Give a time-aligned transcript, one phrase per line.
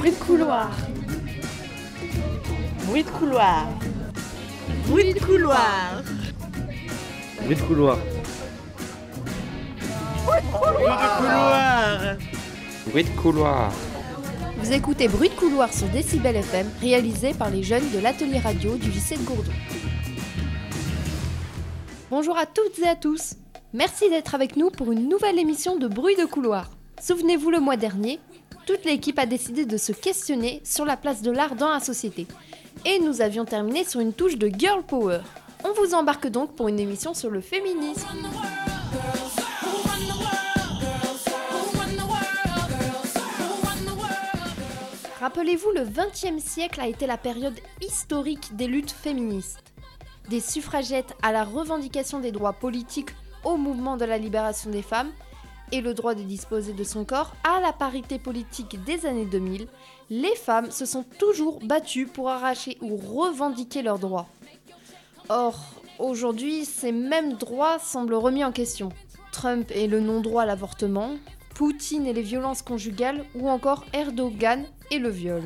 [0.00, 0.70] Bruit de couloir.
[2.86, 3.68] Bruit de couloir.
[4.86, 6.02] Bruit de couloir.
[7.42, 7.98] Bruit de couloir.
[10.24, 12.16] Bruit de couloir.
[12.86, 13.72] Bruit de couloir.
[14.56, 18.78] Vous écoutez Bruit de couloir sur Décibel FM, réalisé par les jeunes de l'atelier radio
[18.78, 19.52] du lycée de Gourdon.
[22.10, 23.34] Bonjour à toutes et à tous.
[23.74, 26.70] Merci d'être avec nous pour une nouvelle émission de Bruit de couloir.
[27.02, 28.18] Souvenez-vous, le mois dernier,
[28.66, 32.26] toute l'équipe a décidé de se questionner sur la place de l'art dans la société.
[32.84, 35.20] Et nous avions terminé sur une touche de girl power.
[35.64, 38.06] On vous embarque donc pour une émission sur le féminisme.
[45.20, 49.62] Rappelez-vous, le XXe siècle a été la période historique des luttes féministes.
[50.30, 53.10] Des suffragettes à la revendication des droits politiques
[53.44, 55.10] au mouvement de la libération des femmes
[55.72, 59.66] et le droit de disposer de son corps à la parité politique des années 2000,
[60.10, 64.28] les femmes se sont toujours battues pour arracher ou revendiquer leurs droits.
[65.28, 65.58] Or,
[65.98, 68.90] aujourd'hui, ces mêmes droits semblent remis en question.
[69.32, 71.16] Trump et le non-droit à l'avortement,
[71.54, 75.42] Poutine et les violences conjugales, ou encore Erdogan et le viol.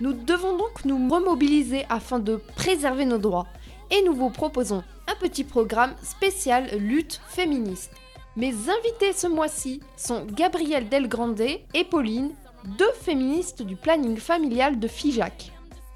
[0.00, 3.46] Nous devons donc nous remobiliser afin de préserver nos droits,
[3.90, 7.92] et nous vous proposons un petit programme spécial lutte féministe.
[8.36, 12.34] Mes invités ce mois-ci sont Gabrielle Delgrande et Pauline,
[12.76, 15.52] deux féministes du planning familial de FIJAC.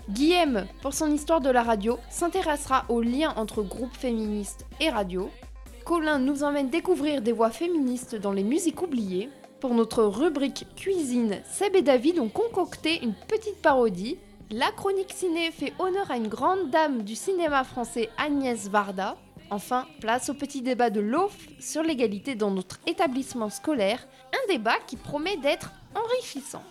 [0.08, 5.28] Guillaume, pour son histoire de la radio, s'intéressera aux liens entre groupes féministes et radio.
[5.84, 9.28] Colin nous emmène découvrir des voix féministes dans les musiques oubliées.
[9.60, 14.16] Pour notre rubrique cuisine, Seb et David ont concocté une petite parodie.
[14.50, 19.18] La chronique ciné fait honneur à une grande dame du cinéma français Agnès Varda.
[19.50, 24.76] Enfin, place au petit débat de l'OF sur l'égalité dans notre établissement scolaire, un débat
[24.86, 26.62] qui promet d'être enrichissant.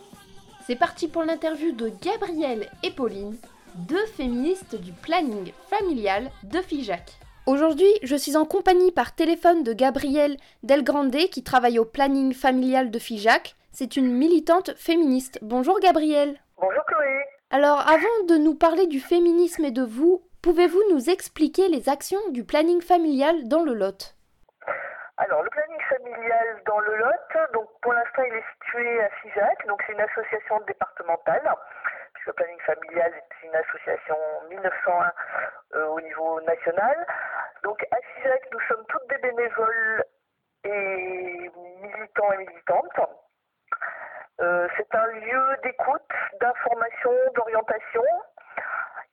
[0.66, 3.36] C'est parti pour l'interview de Gabrielle et Pauline,
[3.76, 7.20] deux féministes du planning familial de FIJAC.
[7.46, 12.92] Aujourd'hui, je suis en compagnie par téléphone de Gabrielle Delgrande qui travaille au planning familial
[12.92, 13.56] de FIJAC.
[13.74, 15.40] C'est une militante féministe.
[15.42, 16.40] Bonjour Gabrielle.
[16.62, 17.24] Bonjour Chloé.
[17.50, 22.30] Alors, avant de nous parler du féminisme et de vous, Pouvez-vous nous expliquer les actions
[22.32, 24.16] du planning familial dans le Lot?
[25.18, 29.68] Alors, le planning familial dans le Lot, donc pour l'instant, il est situé à FIJAC,
[29.68, 31.44] donc c'est une association départementale,
[32.14, 34.16] puisque le planning familial est une association
[34.50, 35.12] 1901
[35.76, 37.06] euh, au niveau national.
[37.64, 40.06] Donc, à FIJAC, nous sommes toutes des bénévoles
[40.64, 41.52] et
[41.82, 43.10] militants et militantes.
[44.40, 48.06] Euh, c'est un lieu d'écoute, d'information, d'orientation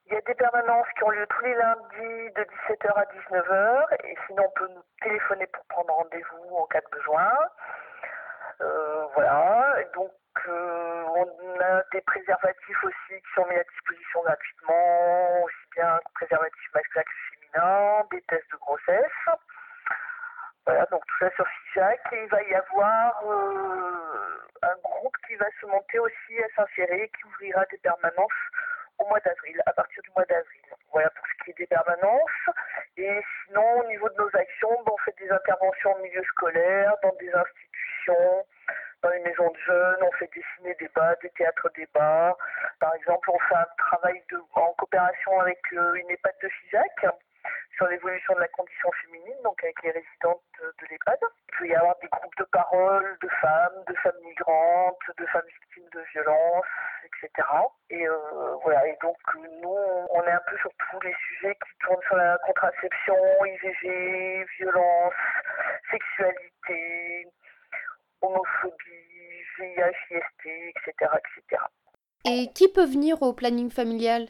[0.06, 3.86] il y a des permanences qui ont lieu tous les lundis de 17h à 19h
[4.04, 7.32] et sinon on peut nous téléphoner pour prendre rendez-vous en cas de besoin.
[8.60, 10.12] Euh, voilà, donc
[10.46, 16.74] euh, on a des préservatifs aussi qui sont mis à disposition gratuitement, aussi bien préservatifs
[16.74, 19.26] masculins que féminins, des tests de grossesse.
[20.66, 22.00] Voilà, donc tout ça sur FIJAC.
[22.12, 27.10] Et il va y avoir euh, un groupe qui va se monter aussi à Saint-Céré
[27.16, 28.32] qui ouvrira des permanences
[28.98, 30.62] au mois d'avril, à partir du mois d'avril.
[30.92, 32.50] Voilà pour ce qui est des permanences.
[32.96, 36.94] Et sinon, au niveau de nos actions, ben, on fait des interventions en milieu scolaire,
[37.02, 38.46] dans des institutions,
[39.02, 42.36] dans les maisons de jeunes, on fait des ciné-débats, des théâtres-débats.
[42.80, 47.06] Par exemple, on fait un travail de, en coopération avec euh, une EHPAD de FIJAC
[47.76, 51.18] sur l'évolution de la condition féminine, donc avec les résidentes de l'EHPAD.
[51.22, 55.46] Il peut y avoir des groupes de parole de femmes, de femmes migrantes, de femmes
[55.46, 56.66] victimes de violences,
[57.04, 57.48] etc.
[57.90, 59.78] Et euh, voilà, et donc nous,
[60.10, 65.14] on est un peu sur tous les sujets qui tournent sur la contraception, IVG, violence,
[65.90, 67.28] sexualité,
[68.22, 68.74] homophobie,
[69.58, 71.62] VIH, IST, etc., etc.
[72.24, 74.26] Et qui peut venir au planning familial?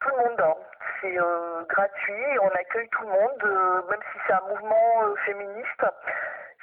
[0.00, 0.40] Tout le monde.
[0.40, 0.54] Hein
[1.00, 5.14] c'est euh, gratuit, on accueille tout le monde, euh, même si c'est un mouvement euh,
[5.26, 5.86] féministe.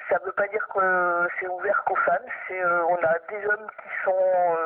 [0.10, 2.26] Ça ne veut pas dire que c'est ouvert qu'aux femmes.
[2.48, 4.58] C'est, on a des hommes qui sont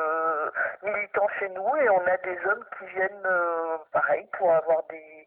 [0.82, 3.28] militants chez nous et on a des hommes qui viennent,
[3.90, 5.26] pareil, pour avoir des,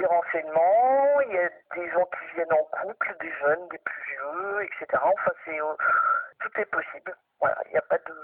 [0.00, 1.20] des renseignements.
[1.28, 5.00] Il y a des gens qui viennent en couple, des jeunes, des plus vieux, etc.
[5.00, 5.58] Enfin, c'est,
[6.40, 7.16] tout est possible.
[7.40, 8.14] Voilà, il n'y a pas de,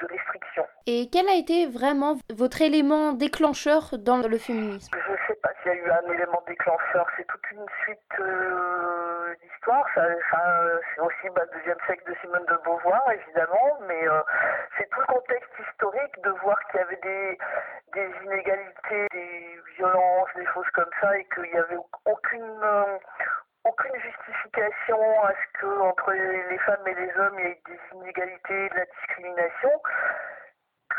[0.00, 0.66] de restriction.
[1.08, 4.92] Et quel a été vraiment votre élément déclencheur dans le féminisme?
[4.92, 7.06] Je ne sais pas s'il y a eu un élément déclencheur.
[7.16, 9.86] C'est toute une suite euh, d'histoires.
[9.94, 14.20] c'est aussi bah, le deuxième siècle de Simone de Beauvoir, évidemment, mais euh,
[14.76, 20.46] c'est tout le contexte historique de voir qu'il y avait des, inégalités, des violences, des
[20.52, 22.98] choses comme ça, et qu'il n'y avait aucune, euh,
[23.64, 27.96] aucune justification à ce que entre les femmes et les hommes il y ait des
[27.96, 29.70] inégalités, de la discrimination,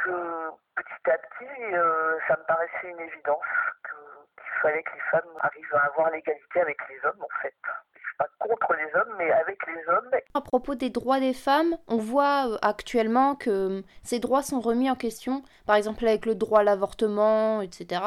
[0.03, 3.45] que petit à petit, euh, ça me paraissait une évidence
[3.83, 7.53] qu'il fallait que les femmes arrivent à avoir l'égalité avec les hommes en fait.
[7.95, 10.09] Je suis pas contre les hommes, mais avec les hommes.
[10.33, 14.89] À propos des droits des femmes, on voit euh, actuellement que ces droits sont remis
[14.89, 18.01] en question, par exemple avec le droit à l'avortement, etc.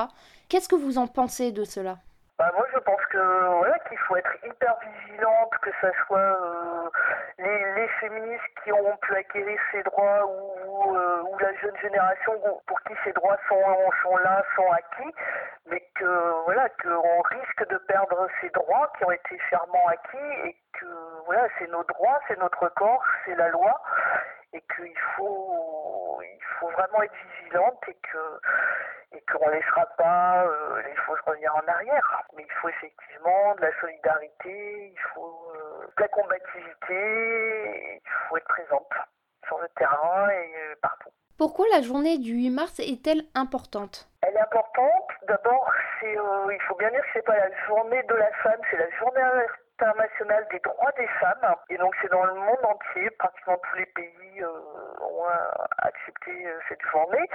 [0.49, 1.99] Qu'est-ce que vous en pensez de cela?
[2.39, 3.19] Bah, moi, je pense que
[3.59, 6.91] voilà, qu'il faut être hyper vigilante, que ce soit euh,
[7.39, 12.33] les, les, féministes qui ont pu acquérir ces droits ou, euh, ou, la jeune génération
[12.67, 13.63] pour qui ces droits sont,
[14.03, 15.15] sont là, sont acquis,
[15.73, 20.57] mais que voilà, qu'on risque de perdre ces droits qui ont été chèrement acquis et
[20.79, 20.87] que
[21.25, 23.81] voilà, c'est nos droits, c'est notre corps, c'est la loi
[24.53, 28.41] et qu'il faut, il faut vraiment être vigilante et que
[29.15, 32.23] et qu'on ne laissera pas euh, les choses revenir en arrière.
[32.37, 38.37] Mais il faut effectivement de la solidarité, il faut euh, de la combativité, il faut
[38.37, 38.93] être présente
[39.47, 41.11] sur le terrain et euh, partout.
[41.39, 44.12] Pourquoi la journée du 8 mars est-elle importante?
[44.35, 45.11] Elle importante.
[45.29, 45.71] D'abord,
[46.01, 48.91] c'est, il faut bien dire que c'est pas la journée de la femme, c'est la
[48.99, 49.21] journée
[49.79, 51.55] internationale des droits des femmes.
[51.69, 55.27] Et donc c'est dans le monde entier, pratiquement tous les pays ont
[55.79, 57.29] accepté cette journée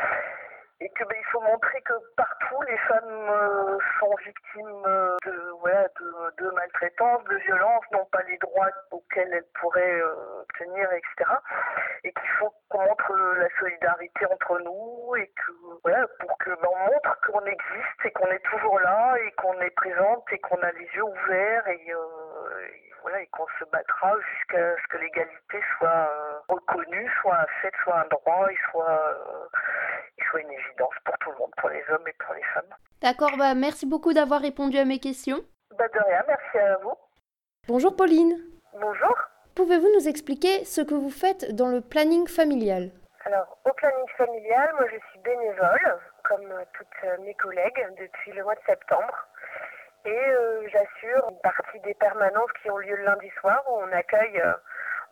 [0.79, 5.47] et que ben, il faut montrer que partout les femmes euh, sont victimes euh, de
[5.67, 11.31] de, de maltraitance, de violence, n'ont pas les droits auxquels elles pourraient euh, obtenir, etc.
[12.03, 15.51] Et qu'il faut qu'on montre la solidarité entre nous et que
[15.83, 19.59] voilà pour que ben, on montre qu'on existe et qu'on est toujours là et qu'on
[19.61, 24.15] est présente et qu'on a les yeux ouverts et, et voilà et qu'on se battra
[24.19, 29.17] jusqu'à ce que l'égalité soit reconnue, soit un fait, soit un droit et soit
[30.29, 32.73] soit une pour tout le monde, pour les hommes et pour les femmes.
[33.01, 35.39] D'accord, bah merci beaucoup d'avoir répondu à mes questions.
[35.77, 36.95] Bah de rien, merci à vous.
[37.67, 38.37] Bonjour Pauline.
[38.73, 39.15] Bonjour.
[39.55, 42.91] Pouvez-vous nous expliquer ce que vous faites dans le planning familial?
[43.25, 48.55] Alors, au planning familial, moi je suis bénévole, comme toutes mes collègues, depuis le mois
[48.55, 49.27] de septembre.
[50.05, 53.91] Et euh, j'assure une partie des permanences qui ont lieu le lundi soir où on
[53.91, 54.53] accueille euh,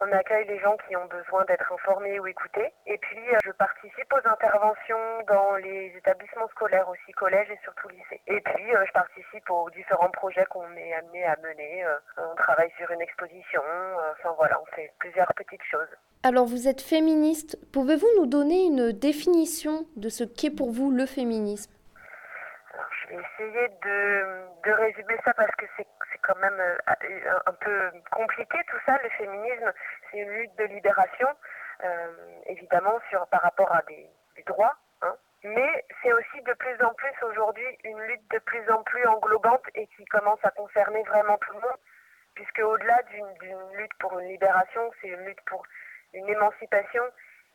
[0.02, 2.74] on accueille les gens qui ont besoin d'être informés ou écoutés.
[2.86, 7.88] Et puis, euh, je participe aux interventions dans les établissements scolaires aussi, collège et surtout
[7.90, 8.22] lycée.
[8.28, 11.86] Et puis, euh, je participe aux différents projets qu'on est amené à mener.
[11.86, 13.62] Euh, on travaille sur une exposition.
[14.12, 15.88] Enfin voilà, on fait plusieurs petites choses.
[16.24, 17.58] Alors, vous êtes féministe.
[17.72, 21.75] Pouvez-vous nous donner une définition de ce qu'est pour vous le féminisme?
[23.10, 25.88] Je vais de, de résumer ça parce que c'est
[26.22, 26.78] quand même euh,
[27.46, 28.98] un peu compliqué tout ça.
[29.04, 29.72] Le féminisme,
[30.10, 31.28] c'est une lutte de libération,
[31.84, 34.10] euh, évidemment, sur, par rapport à des,
[34.48, 34.76] droits.
[35.02, 35.16] Hein.
[35.44, 39.64] Mais c'est aussi de plus en plus aujourd'hui une lutte de plus en plus englobante
[39.76, 41.80] et qui commence à concerner vraiment tout le monde,
[42.36, 45.64] puisque au-delà d'une lutte pour une libération, c'est une lutte pour
[46.14, 47.04] une émancipation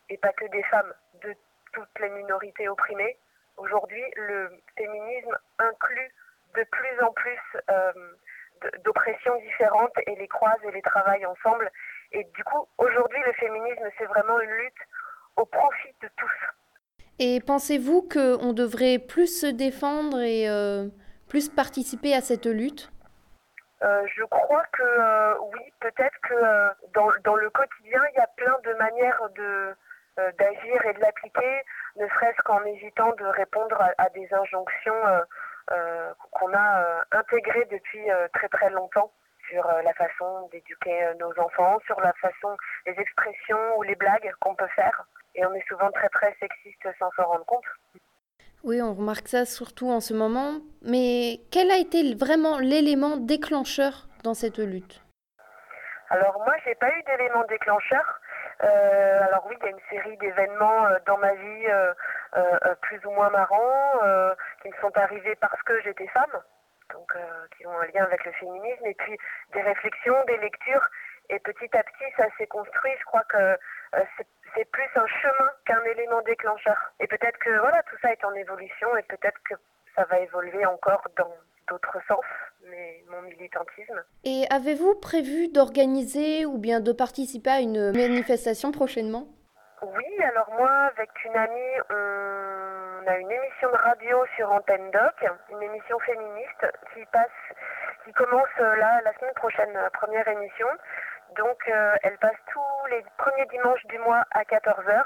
[0.09, 0.93] et pas que des femmes,
[1.23, 1.35] de
[1.73, 3.17] toutes les minorités opprimées.
[3.61, 6.11] Aujourd'hui, le féminisme inclut
[6.57, 7.39] de plus en plus
[7.71, 7.93] euh,
[8.85, 11.71] d'oppressions différentes et les croise et les travaille ensemble.
[12.13, 14.83] Et du coup, aujourd'hui, le féminisme, c'est vraiment une lutte
[15.37, 16.33] au profit de tous.
[17.19, 20.87] Et pensez-vous qu'on devrait plus se défendre et euh,
[21.29, 22.91] plus participer à cette lutte?
[23.83, 28.29] Euh, je crois que euh, oui, peut-être que dans, dans, le quotidien, il y a
[28.37, 29.75] plein de manières de,
[30.17, 31.63] d'agir et de l'appliquer,
[31.97, 35.25] ne serait-ce qu'en hésitant de répondre à, à des injonctions
[35.73, 39.13] euh, qu'on a euh, intégré depuis euh, très très longtemps
[39.49, 44.55] sur la façon d'éduquer nos enfants, sur la façon, les expressions ou les blagues qu'on
[44.55, 45.05] peut faire.
[45.35, 47.65] Et on est souvent très très sexiste sans s'en rendre compte.
[48.63, 50.61] Oui, on remarque ça surtout en ce moment.
[50.83, 55.03] Mais quel a été vraiment l'élément déclencheur dans cette lutte?
[56.11, 58.21] Alors moi, j'ai pas eu d'élément déclencheur.
[58.63, 61.95] Euh, alors oui, il y a une série d'événements euh, dans ma vie euh,
[62.83, 64.01] plus ou moins marrants
[64.63, 66.41] qui me sont arrivés parce que j'étais femme,
[66.93, 67.13] donc
[67.57, 69.17] qui ont un lien avec le féminisme, et puis
[69.53, 70.87] des réflexions, des lectures,
[71.29, 72.93] et petit à petit ça s'est construit.
[72.99, 73.59] Je crois que
[74.55, 76.93] c'est plus un chemin qu'un élément déclencheur.
[77.01, 79.55] Et peut-être que voilà, tout ça est en évolution, et peut-être que
[79.97, 81.35] ça va évoluer encore dans
[81.71, 82.25] d'autres sens,
[82.69, 84.03] mais mon militantisme.
[84.25, 89.29] Et avez-vous prévu d'organiser ou bien de participer à une manifestation prochainement?
[89.83, 95.31] Oui, alors moi, avec une amie, on a une émission de radio sur Antenne Doc,
[95.51, 97.41] une émission féministe qui passe,
[98.05, 100.67] qui commence euh, là la semaine prochaine, la première émission.
[101.37, 105.03] Donc euh, elle passe tous les premiers dimanches du mois à 14h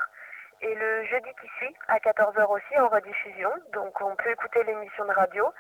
[0.63, 3.51] et le jeudi qui suit à 14h aussi en rediffusion.
[3.73, 5.53] Donc on peut écouter l'émission de radio.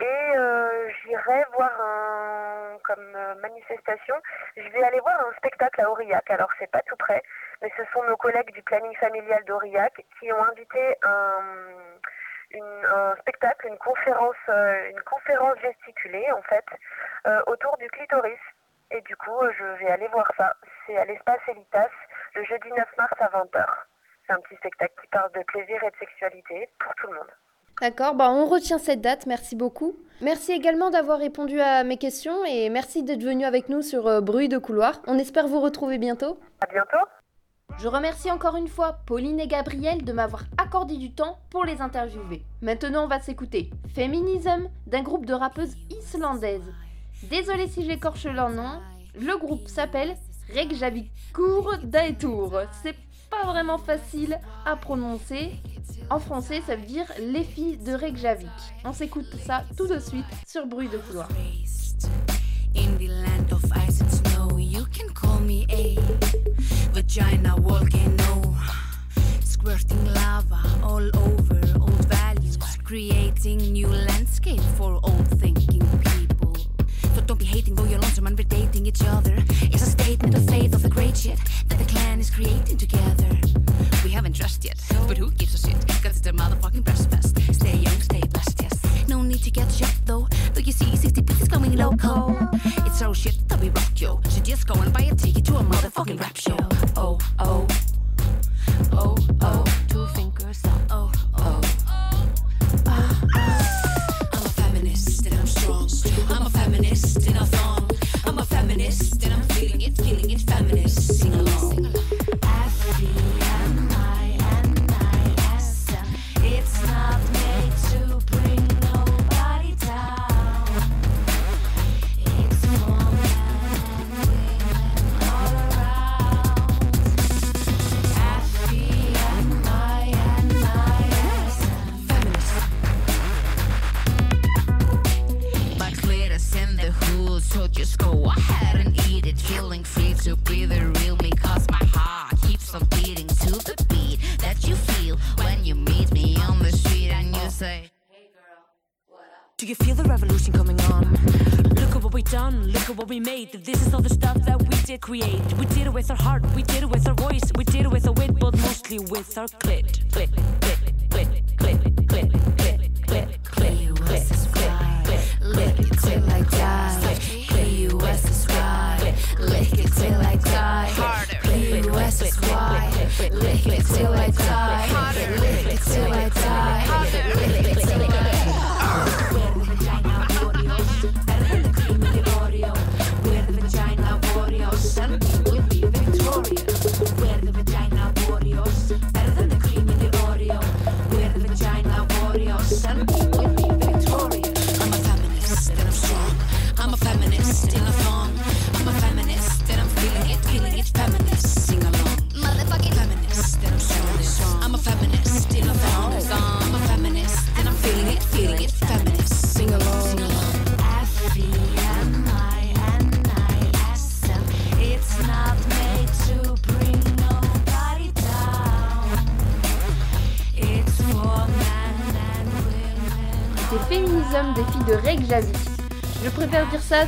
[0.00, 4.14] Et euh, j'irai voir un comme manifestation,
[4.56, 6.30] je vais aller voir un spectacle à Aurillac.
[6.30, 7.22] Alors c'est pas tout près,
[7.62, 11.30] mais ce sont nos collègues du planning familial d'Aurillac qui ont invité un,
[13.20, 16.66] spectacle, une conférence, une conférence gesticulée en fait,
[17.46, 18.38] autour du clitoris.
[18.90, 20.54] Et du coup, je vais aller voir ça.
[20.86, 21.88] C'est à l'espace Elitas
[22.34, 23.66] le jeudi 9 mars à 20h.
[24.26, 27.30] C'est un petit spectacle qui parle de plaisir et de sexualité pour tout le monde.
[27.80, 29.96] D'accord, bah on retient cette date, merci beaucoup.
[30.20, 34.20] Merci également d'avoir répondu à mes questions et merci d'être venu avec nous sur euh,
[34.20, 35.02] Bruit de couloir.
[35.06, 36.38] On espère vous retrouver bientôt.
[36.60, 37.04] À bientôt.
[37.78, 41.80] Je remercie encore une fois Pauline et Gabriel de m'avoir accordé du temps pour les
[41.80, 42.42] interviewer.
[42.62, 46.72] Maintenant, on va s'écouter Feminism d'un groupe de rappeuses islandaises.
[47.28, 48.80] Désolé si j'écorche leur nom,
[49.20, 50.14] le groupe s'appelle
[50.54, 52.62] Reykjavikur Daetur.
[52.82, 52.94] C'est
[53.42, 55.52] pas vraiment facile à prononcer.
[56.10, 58.48] En français, ça veut dire les filles de Reykjavik.
[58.84, 61.28] On s'écoute ça tout de suite sur Bruit de couloir.
[62.76, 65.96] In the land of ice and snow, you can call me a
[66.92, 68.54] vagina volcano.
[69.44, 74.60] Squirting lava all over old values, creating new landscape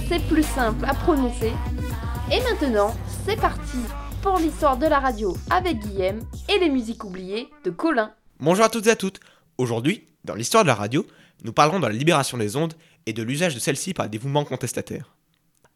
[0.08, 1.52] c'est plus simple à prononcer.
[2.32, 3.78] Et maintenant, c'est parti
[4.20, 8.12] pour l'histoire de la radio avec Guillaume et les musiques oubliées de Colin.
[8.40, 9.20] Bonjour à toutes et à toutes.
[9.58, 11.06] Aujourd'hui, dans l'histoire de la radio,
[11.44, 12.74] nous parlerons de la libération des ondes
[13.06, 15.14] et de l'usage de celles-ci par des mouvements contestataires.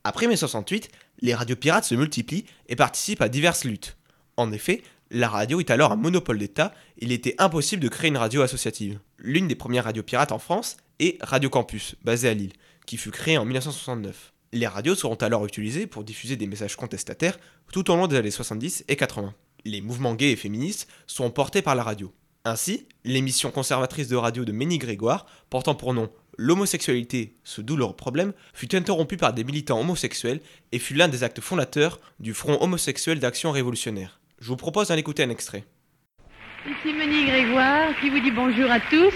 [0.02, 0.88] Après mai 68,
[1.20, 3.96] les radios pirates se multiplient et participent à diverses luttes.
[4.36, 8.16] En effet, la radio est alors un monopole d'État, il était impossible de créer une
[8.16, 8.98] radio associative.
[9.18, 12.52] L'une des premières radios pirates en France est Radio Campus, basée à Lille,
[12.90, 14.32] qui fut créée en 1969.
[14.52, 17.38] Les radios seront alors utilisées pour diffuser des messages contestataires
[17.72, 19.32] tout au long des années 70 et 80.
[19.64, 22.12] Les mouvements gays et féministes sont portés par la radio.
[22.44, 28.32] Ainsi, l'émission conservatrice de radio de Ménie Grégoire, portant pour nom L'homosexualité, ce douloureux problème,
[28.54, 30.40] fut interrompue par des militants homosexuels
[30.72, 34.18] et fut l'un des actes fondateurs du Front homosexuel d'action révolutionnaire.
[34.40, 35.62] Je vous propose d'en écouter un extrait.
[36.66, 39.14] Ici Meni Grégoire qui vous dit bonjour à tous.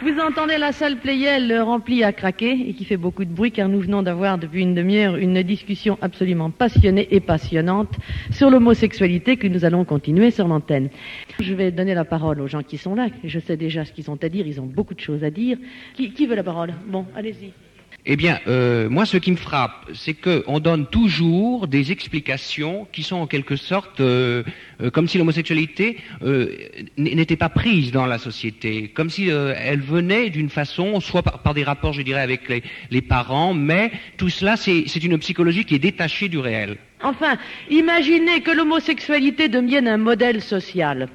[0.00, 3.68] Vous entendez la salle Playel remplie à craquer et qui fait beaucoup de bruit car
[3.68, 7.96] nous venons d'avoir depuis une demi-heure une discussion absolument passionnée et passionnante
[8.30, 10.88] sur l'homosexualité que nous allons continuer sur l'antenne.
[11.40, 13.08] Je vais donner la parole aux gens qui sont là.
[13.24, 14.46] Je sais déjà ce qu'ils ont à dire.
[14.46, 15.58] Ils ont beaucoup de choses à dire.
[15.94, 16.74] Qui, qui veut la parole?
[16.86, 17.52] Bon, allez-y.
[18.10, 23.02] Eh bien, euh, moi, ce qui me frappe, c'est qu'on donne toujours des explications qui
[23.02, 24.44] sont en quelque sorte euh,
[24.80, 25.98] euh, comme si l'homosexualité
[26.96, 31.64] n'était pas prise dans la société, comme si elle venait d'une façon, soit par, des
[31.64, 35.78] rapports, je dirais, avec les, les parents, mais tout cela, c'est une psychologie qui est
[35.78, 36.78] détachée du réel.
[37.02, 37.36] Enfin,
[37.68, 41.08] imaginez que l'homosexualité devienne un modèle social.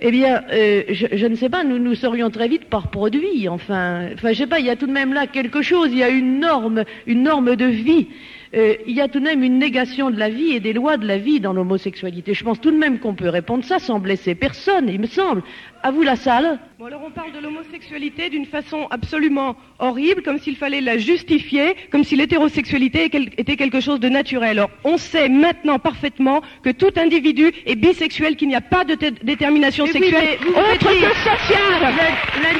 [0.00, 3.48] Eh bien, euh, je, ne sais pas, nous nous serions très vite par produit.
[3.48, 5.88] Enfin, enfin, je sais pas, il y a tout de même là quelque chose.
[5.90, 8.08] Il y a une norme, une norme de vie.
[8.54, 10.96] Euh, il y a tout de même une négation de la vie et des lois
[10.96, 12.34] de la vie dans l'homosexualité.
[12.34, 15.42] Je pense tout de même qu'on peut répondre ça sans blesser personne, il me semble.
[15.82, 16.58] À vous la salle.
[16.80, 21.76] Bon, alors on parle de l'homosexualité d'une façon absolument horrible, comme s'il fallait la justifier,
[21.92, 24.58] comme si l'hétérosexualité était quelque chose de naturel.
[24.58, 28.94] Alors, on sait maintenant parfaitement que tout individu est bisexuel, qu'il n'y a pas de
[29.22, 31.94] détermination Mais oui, sexuelle mais vous autre que sociale.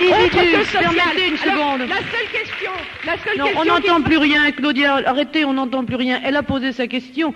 [0.09, 0.83] Autre que sociale.
[0.95, 1.89] permettez une Alors, seconde.
[1.89, 2.71] la seule question,
[3.07, 5.03] la seule Non, question on n'entend plus rien, Claudia.
[5.07, 6.21] Arrêtez, on n'entend plus rien.
[6.25, 7.35] Elle a posé sa question.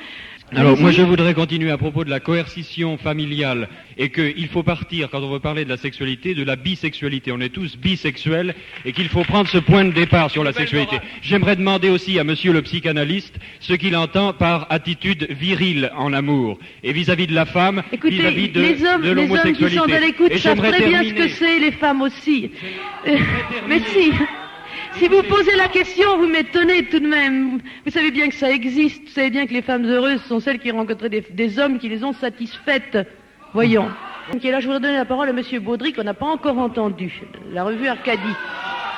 [0.56, 5.08] Alors moi je voudrais continuer à propos de la coercition familiale et qu'il faut partir
[5.08, 7.30] quand on veut parler de la sexualité de la bisexualité.
[7.30, 8.54] On est tous bisexuels
[8.84, 10.98] et qu'il faut prendre ce point de départ sur la sexualité.
[11.22, 16.58] J'aimerais demander aussi à monsieur le psychanalyste ce qu'il entend par attitude virile en amour
[16.82, 19.76] et vis-à-vis de la femme, vis-à-vis de, les hommes, de les hommes qui l'homosexualité.
[19.76, 22.50] sont à l'écoute savent très bien ce que c'est, les femmes aussi.
[23.06, 23.16] Euh,
[23.68, 24.10] mais si,
[24.96, 27.60] si vous posez la question, vous m'étonnez tout de même.
[27.84, 29.02] Vous savez bien que ça existe.
[29.04, 31.88] Vous savez bien que les femmes heureuses sont celles qui rencontrent des, des hommes qui
[31.88, 32.98] les ont satisfaites.
[33.54, 33.88] Voyons.
[34.32, 36.58] Donc, et là, je voudrais donner la parole à Monsieur Baudry, qu'on n'a pas encore
[36.58, 37.20] entendu.
[37.52, 38.20] La revue Arcadie.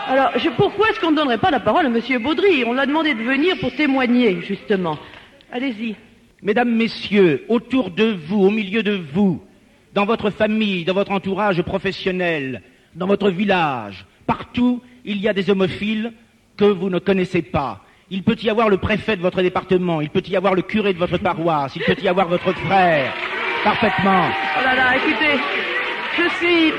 [0.09, 2.65] Alors, je- pourquoi est-ce qu'on ne donnerait pas la parole à Monsieur Baudry?
[2.67, 4.99] On l'a demandé de venir pour témoigner, justement.
[5.53, 5.95] Allez-y.
[6.43, 9.41] Mesdames, Messieurs, autour de vous, au milieu de vous,
[9.95, 12.63] dans votre famille, dans votre entourage professionnel,
[12.97, 16.13] dans votre village, partout, il y a des homophiles
[16.57, 17.81] que vous ne connaissez pas.
[18.11, 20.93] Il peut y avoir le préfet de votre département, il peut y avoir le curé
[20.93, 23.13] de votre paroisse, il peut y avoir votre frère.
[23.65, 24.29] Parfaitement.
[24.59, 25.41] Oh là là, écoutez,
[26.19, 26.73] je suis,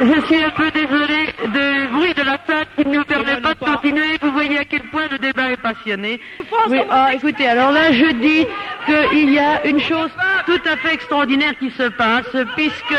[0.00, 3.54] je suis un peu désolé du bruit de la salle qui ne nous permet pas
[3.54, 4.18] de continuer.
[4.20, 6.20] Vous voyez à quel point le débat est passionné.
[6.68, 8.46] Oui, ah, écoutez, alors là, je dis
[8.86, 10.10] qu'il y a une chose
[10.46, 12.92] tout à fait extraordinaire qui se passe, puisque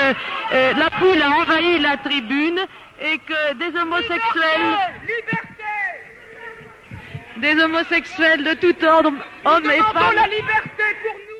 [0.53, 2.59] euh, la foule a envahi la tribune
[3.01, 4.77] et que des homosexuels...
[7.41, 9.11] Des homosexuels de tout ordre,
[9.43, 10.15] hommes et femmes...
[10.15, 11.39] la liberté pour nous.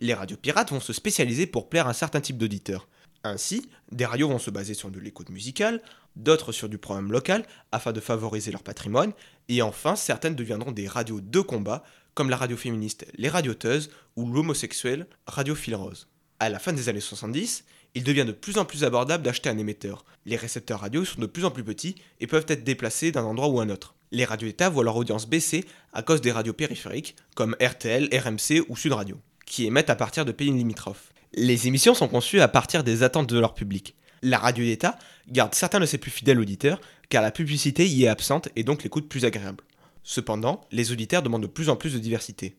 [0.00, 2.86] Les radios pirates vont se spécialiser pour plaire à un certain type d'auditeurs.
[3.24, 5.82] Ainsi, des radios vont se baser sur de l'écoute musicale,
[6.16, 9.12] d'autres sur du programme local afin de favoriser leur patrimoine,
[9.48, 11.82] et enfin certaines deviendront des radios de combat
[12.14, 16.08] comme la radio féministe Les Radioteuses ou l'homosexuel Radio Fil Rose.
[16.40, 17.64] À la fin des années 70,
[17.96, 20.04] il devient de plus en plus abordable d'acheter un émetteur.
[20.26, 23.48] Les récepteurs radio sont de plus en plus petits et peuvent être déplacés d'un endroit
[23.48, 23.94] ou un autre.
[24.12, 28.66] Les radios d'État voient leur audience baisser à cause des radios périphériques comme RTL, RMC
[28.68, 31.14] ou Sud Radio, qui émettent à partir de pays limitrophes.
[31.32, 33.96] Les émissions sont conçues à partir des attentes de leur public.
[34.20, 38.08] La radio d'État garde certains de ses plus fidèles auditeurs car la publicité y est
[38.08, 39.64] absente et donc l'écoute plus agréable.
[40.02, 42.58] Cependant, les auditeurs demandent de plus en plus de diversité.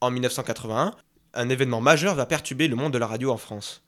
[0.00, 0.94] En 1981,
[1.34, 3.84] un événement majeur va perturber le monde de la radio en France.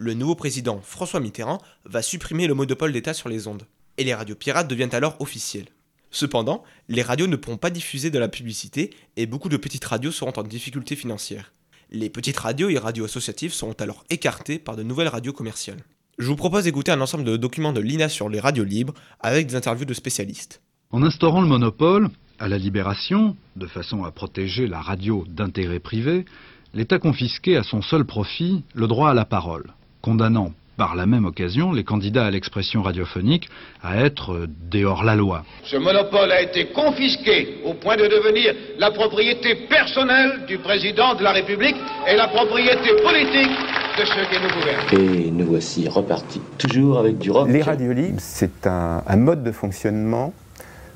[0.00, 3.64] Le nouveau président François Mitterrand va supprimer le monopole d'État sur les ondes,
[3.96, 5.66] et les radios pirates deviennent alors officielles.
[6.12, 10.12] Cependant, les radios ne pourront pas diffuser de la publicité et beaucoup de petites radios
[10.12, 11.52] seront en difficulté financière.
[11.90, 15.82] Les petites radios et radios associatives seront alors écartées par de nouvelles radios commerciales.
[16.16, 19.48] Je vous propose d'écouter un ensemble de documents de l'INA sur les radios libres avec
[19.48, 20.62] des interviews de spécialistes.
[20.92, 22.08] En instaurant le monopole,
[22.38, 26.24] à la Libération, de façon à protéger la radio d'intérêt privé,
[26.72, 29.74] l'État confisquait à son seul profit le droit à la parole,
[30.08, 33.50] condamnant par la même occasion les candidats à l'expression radiophonique
[33.82, 35.44] à être euh, des hors-la-loi.
[35.64, 41.22] Ce monopole a été confisqué au point de devenir la propriété personnelle du président de
[41.22, 41.76] la République
[42.10, 43.54] et la propriété politique
[43.98, 45.26] de ceux qui nous gouvernent.
[45.26, 47.48] Et nous voici repartis, toujours avec du rock.
[47.50, 50.32] Les radios libres, c'est un, un mode de fonctionnement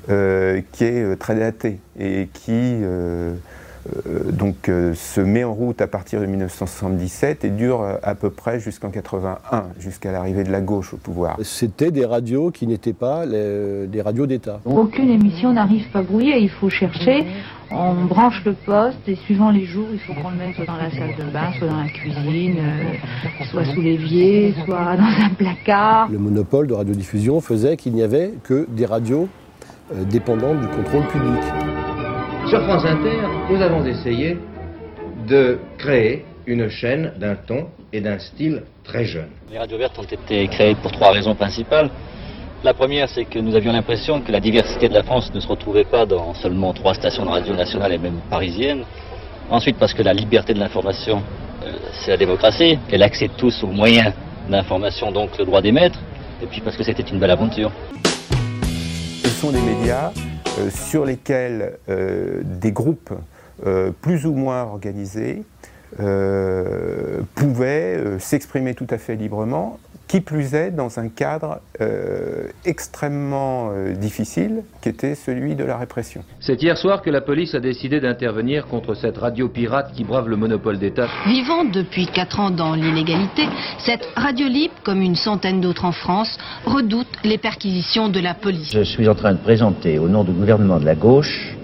[0.09, 3.35] euh, qui est euh, très daté et qui euh,
[4.31, 8.29] donc, euh, se met en route à partir de 1977 et dure euh, à peu
[8.29, 11.37] près jusqu'en 81, jusqu'à l'arrivée de la gauche au pouvoir.
[11.43, 14.59] C'était des radios qui n'étaient pas les- des radios d'État.
[14.65, 17.25] Aucune émission n'arrive pas brouillée, il faut chercher,
[17.71, 20.77] on branche le poste et suivant les jours, il faut qu'on le mette soit dans
[20.77, 25.29] la salle de bain, soit dans la cuisine, euh, soit sous l'évier, soit dans un
[25.37, 26.09] placard.
[26.11, 29.27] Le monopole de radiodiffusion faisait qu'il n'y avait que des radios
[29.93, 31.41] euh, dépendantes du contrôle public.
[32.53, 33.17] Sur France Inter,
[33.49, 34.37] nous avons essayé
[35.27, 39.29] de créer une chaîne d'un ton et d'un style très jeune.
[39.51, 41.89] Les radios vertes ont été créées pour trois raisons principales.
[42.63, 45.47] La première, c'est que nous avions l'impression que la diversité de la France ne se
[45.47, 48.83] retrouvait pas dans seulement trois stations de radio nationales et même parisiennes.
[49.49, 51.23] Ensuite, parce que la liberté de l'information,
[51.65, 54.13] euh, c'est la démocratie, et l'accès de tous aux moyens
[54.47, 55.97] d'information, donc le droit d'émettre.
[56.39, 57.71] Et puis parce que c'était une belle aventure.
[59.23, 60.11] Ce sont des médias
[60.69, 63.13] sur lesquels euh, des groupes
[63.65, 65.43] euh, plus ou moins organisés
[65.99, 69.79] euh, pouvaient euh, s'exprimer tout à fait librement,
[70.13, 75.75] qui plus est dans un cadre euh, extrêmement euh, difficile qui était celui de la
[75.75, 76.23] répression.
[76.39, 80.29] C'est hier soir que la police a décidé d'intervenir contre cette radio pirate qui brave
[80.29, 81.07] le monopole d'État.
[81.25, 83.47] Vivant depuis 4 ans dans l'illégalité,
[83.79, 88.69] cette radio libre, comme une centaine d'autres en France, redoute les perquisitions de la police.
[88.71, 91.55] Je suis en train de présenter au nom du gouvernement de la gauche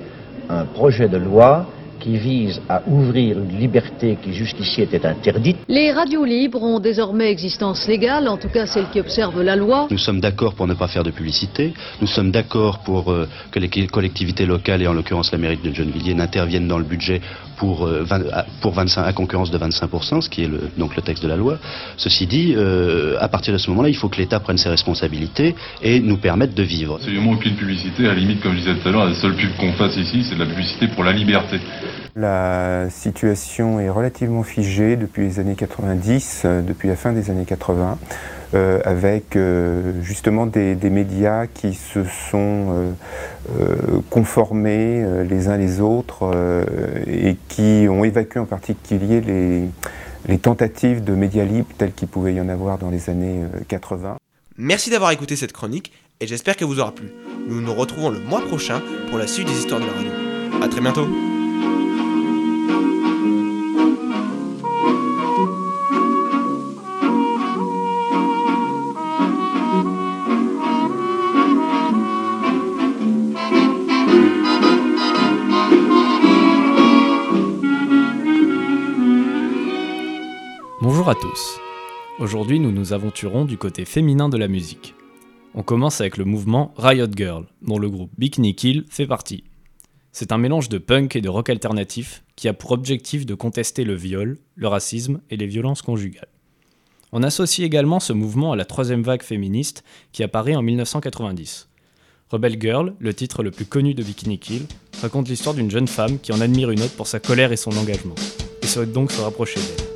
[0.49, 1.67] un projet de loi
[1.99, 5.57] qui vise à ouvrir une liberté qui jusqu'ici était interdite.
[5.67, 9.87] Les radios libres ont désormais existence légale, en tout cas celles qui observent la loi.
[9.91, 11.73] Nous sommes d'accord pour ne pas faire de publicité.
[12.01, 15.73] Nous sommes d'accord pour euh, que les collectivités locales, et en l'occurrence la mairie de
[15.73, 17.21] Gennevilliers, n'interviennent dans le budget
[17.57, 20.95] pour, euh, 20 à, pour 25, à concurrence de 25%, ce qui est le, donc
[20.95, 21.57] le texte de la loi.
[21.97, 25.55] Ceci dit, euh, à partir de ce moment-là, il faut que l'État prenne ses responsabilités
[25.83, 26.95] et nous permette de vivre.
[26.95, 28.05] Absolument aucune publicité.
[28.05, 30.23] À la limite, comme je disais tout à l'heure, la seule pub qu'on fasse ici,
[30.27, 31.59] c'est de la publicité pour la liberté.
[32.15, 37.45] La situation est relativement figée depuis les années 90, euh, depuis la fin des années
[37.45, 37.97] 80,
[38.53, 42.95] euh, avec euh, justement des, médias qui se sont
[44.09, 46.31] conformés les uns les autres
[47.07, 49.63] et qui ont évacué en particulier les,
[50.27, 54.17] les tentatives de médias libres telles qu'il pouvait y en avoir dans les années 80.
[54.57, 57.11] Merci d'avoir écouté cette chronique et j'espère qu'elle vous aura plu.
[57.47, 60.11] Nous nous retrouvons le mois prochain pour la suite des histoires de la radio.
[60.61, 61.07] A très bientôt
[80.99, 81.61] Bonjour à tous.
[82.19, 84.95] Aujourd'hui, nous nous aventurons du côté féminin de la musique.
[85.55, 89.45] On commence avec le mouvement Riot Girl, dont le groupe Bikini Kill fait partie.
[90.11, 93.85] C'est un mélange de punk et de rock alternatif qui a pour objectif de contester
[93.85, 96.27] le viol, le racisme et les violences conjugales.
[97.13, 101.69] On associe également ce mouvement à la troisième vague féministe qui apparaît en 1990.
[102.29, 104.65] Rebel Girl, le titre le plus connu de Bikini Kill,
[105.01, 107.71] raconte l'histoire d'une jeune femme qui en admire une autre pour sa colère et son
[107.77, 108.15] engagement,
[108.61, 109.88] et souhaite donc se rapprocher d'elle.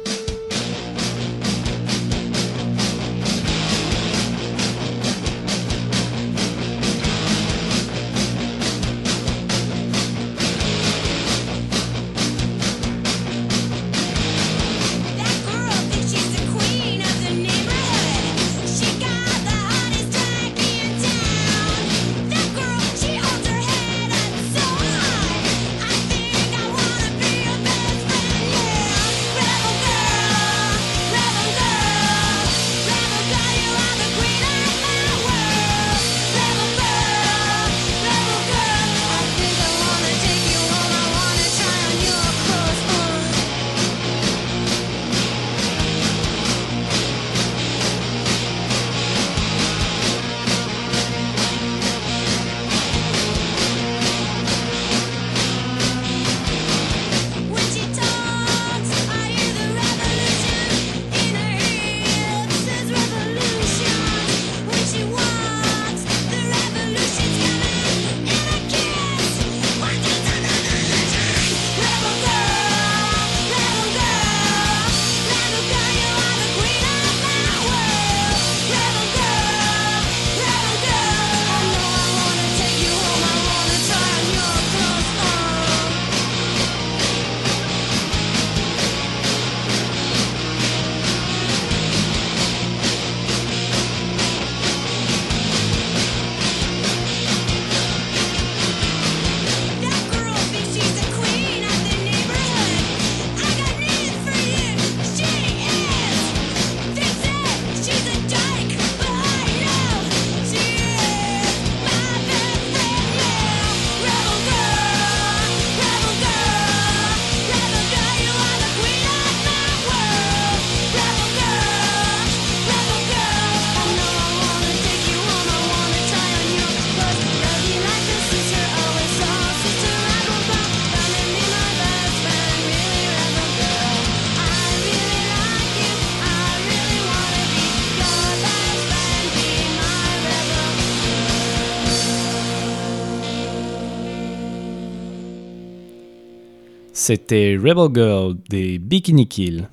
[147.06, 149.68] C'était Rebel Girl des Bikini Kill.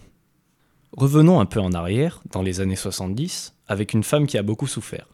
[0.97, 4.67] Revenons un peu en arrière, dans les années 70, avec une femme qui a beaucoup
[4.67, 5.07] souffert.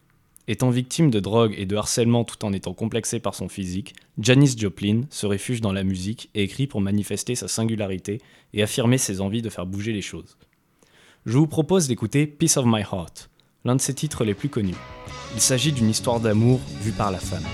[0.49, 4.55] Étant victime de drogue et de harcèlement tout en étant complexée par son physique, Janis
[4.57, 8.23] Joplin se réfugie dans la musique et écrit pour manifester sa singularité
[8.55, 10.39] et affirmer ses envies de faire bouger les choses.
[11.27, 13.29] Je vous propose d'écouter Peace of My Heart,
[13.67, 14.75] l'un de ses titres les plus connus.
[15.35, 17.45] Il s'agit d'une histoire d'amour vue par la femme.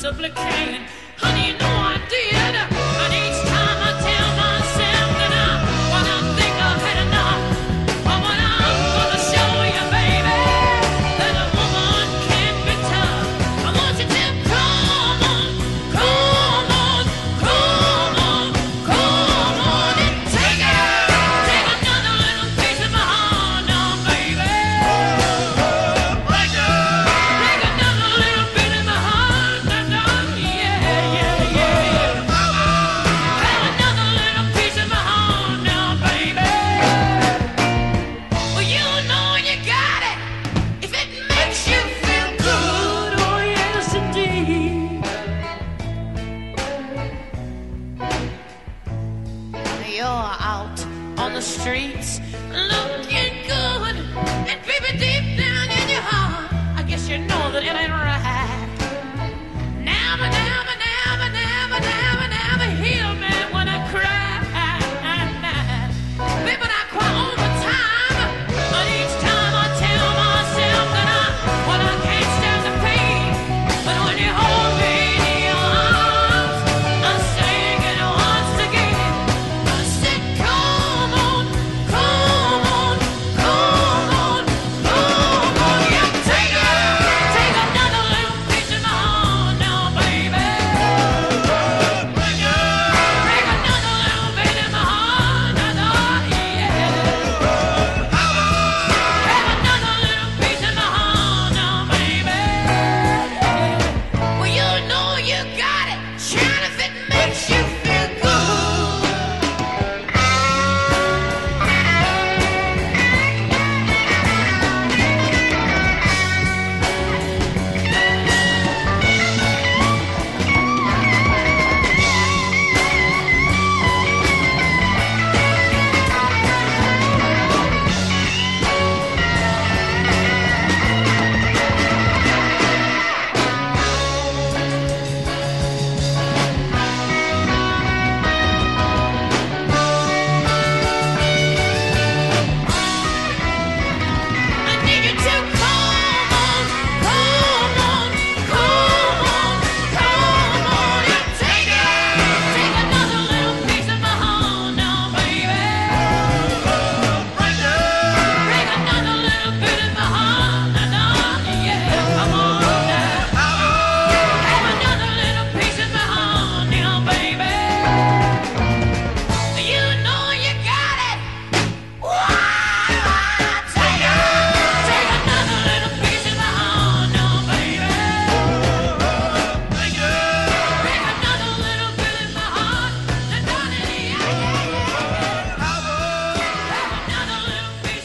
[0.00, 0.86] Can.
[1.16, 2.47] Honey, you know I did.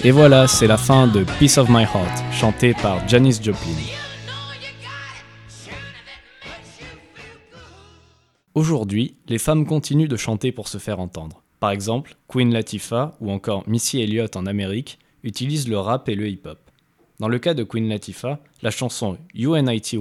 [0.06, 3.70] Et voilà, c'est la fin de Peace of My Heart, chanté par Janis Joplin.
[8.54, 11.42] Aujourd'hui, les femmes continuent de chanter pour se faire entendre.
[11.62, 16.28] Par exemple, Queen Latifah ou encore Missy Elliott en Amérique utilisent le rap et le
[16.28, 16.60] hip-hop.
[17.22, 19.98] Dans le cas de Queen Latifah, la chanson UNITY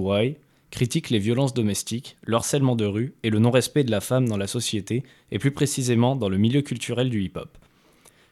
[0.72, 4.36] critique les violences domestiques, le harcèlement de rue et le non-respect de la femme dans
[4.36, 7.56] la société, et plus précisément dans le milieu culturel du hip-hop.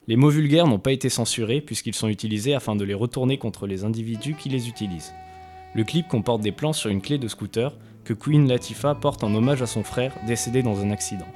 [0.09, 3.67] Les mots vulgaires n'ont pas été censurés puisqu'ils sont utilisés afin de les retourner contre
[3.67, 5.13] les individus qui les utilisent.
[5.75, 9.35] Le clip comporte des plans sur une clé de scooter que Queen Latifah porte en
[9.35, 11.29] hommage à son frère décédé dans un accident.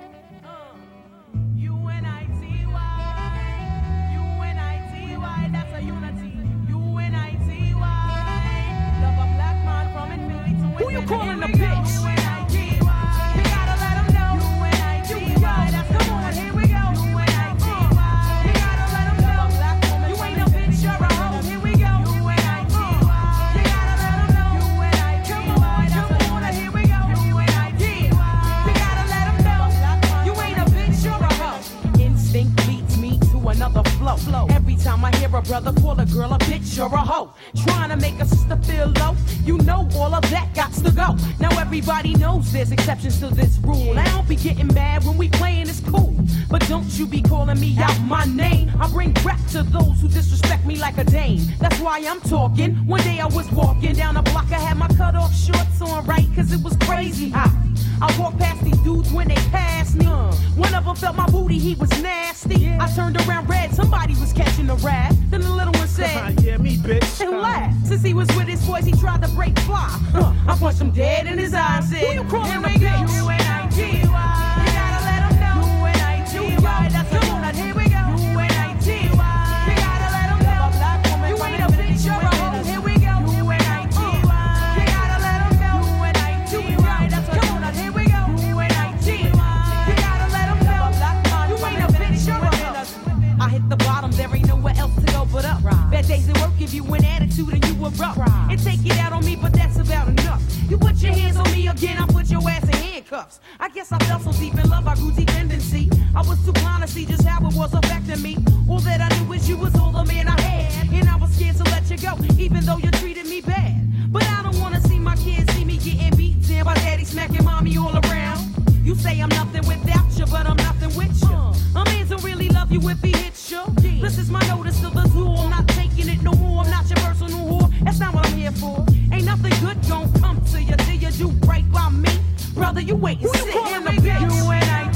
[122.75, 123.63] You if he hits you.
[124.01, 125.29] This is my notice to the zoo.
[125.29, 126.65] I'm not taking it no more.
[126.65, 127.85] I'm not your personal whore.
[127.85, 128.85] That's not what I'm here for.
[129.13, 130.77] Ain't nothing good gon' come to you.
[130.77, 132.11] Do you do right by me?
[132.55, 134.21] Brother, you wait and sit in the bitch.
[134.21, 134.94] U-N-I-T-Y.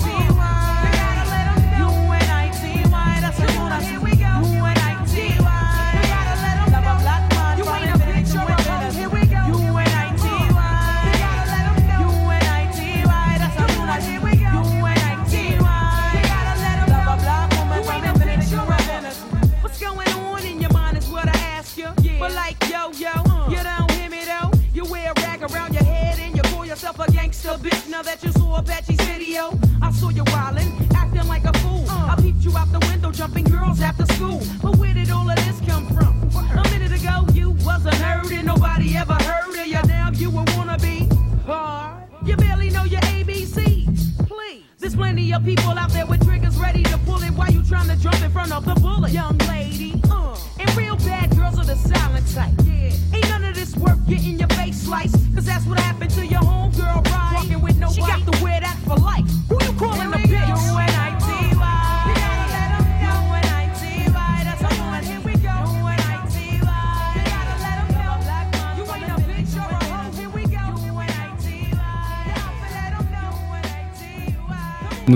[33.18, 34.40] Jumping girls after school.
[34.62, 36.30] But where did all of this come from?
[36.56, 39.82] A minute ago you wasn't heard and nobody ever heard of you.
[39.88, 41.42] Now you a wannabe.
[41.42, 42.04] Hard.
[42.24, 44.28] You barely know your ABCs.
[44.28, 44.62] Please.
[44.78, 47.88] There's plenty of people out there with triggers ready to pull it while you trying
[47.88, 49.10] to jump in front of the bullet.
[49.10, 49.36] Young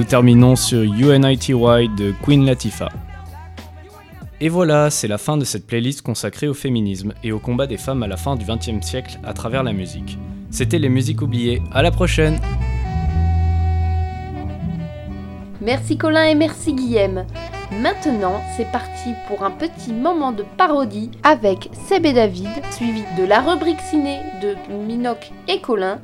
[0.03, 2.89] Nous terminons sur UNITY de Queen Latifah.
[4.41, 7.77] Et voilà, c'est la fin de cette playlist consacrée au féminisme et au combat des
[7.77, 10.19] femmes à la fin du XXe siècle à travers la musique.
[10.51, 12.41] C'était les musiques oubliées, à la prochaine
[15.61, 17.25] Merci Colin et merci Guillaume.
[17.81, 23.25] Maintenant, c'est parti pour un petit moment de parodie avec Seb et David, suivi de
[23.25, 26.01] la rubrique ciné de Minoc et Colin.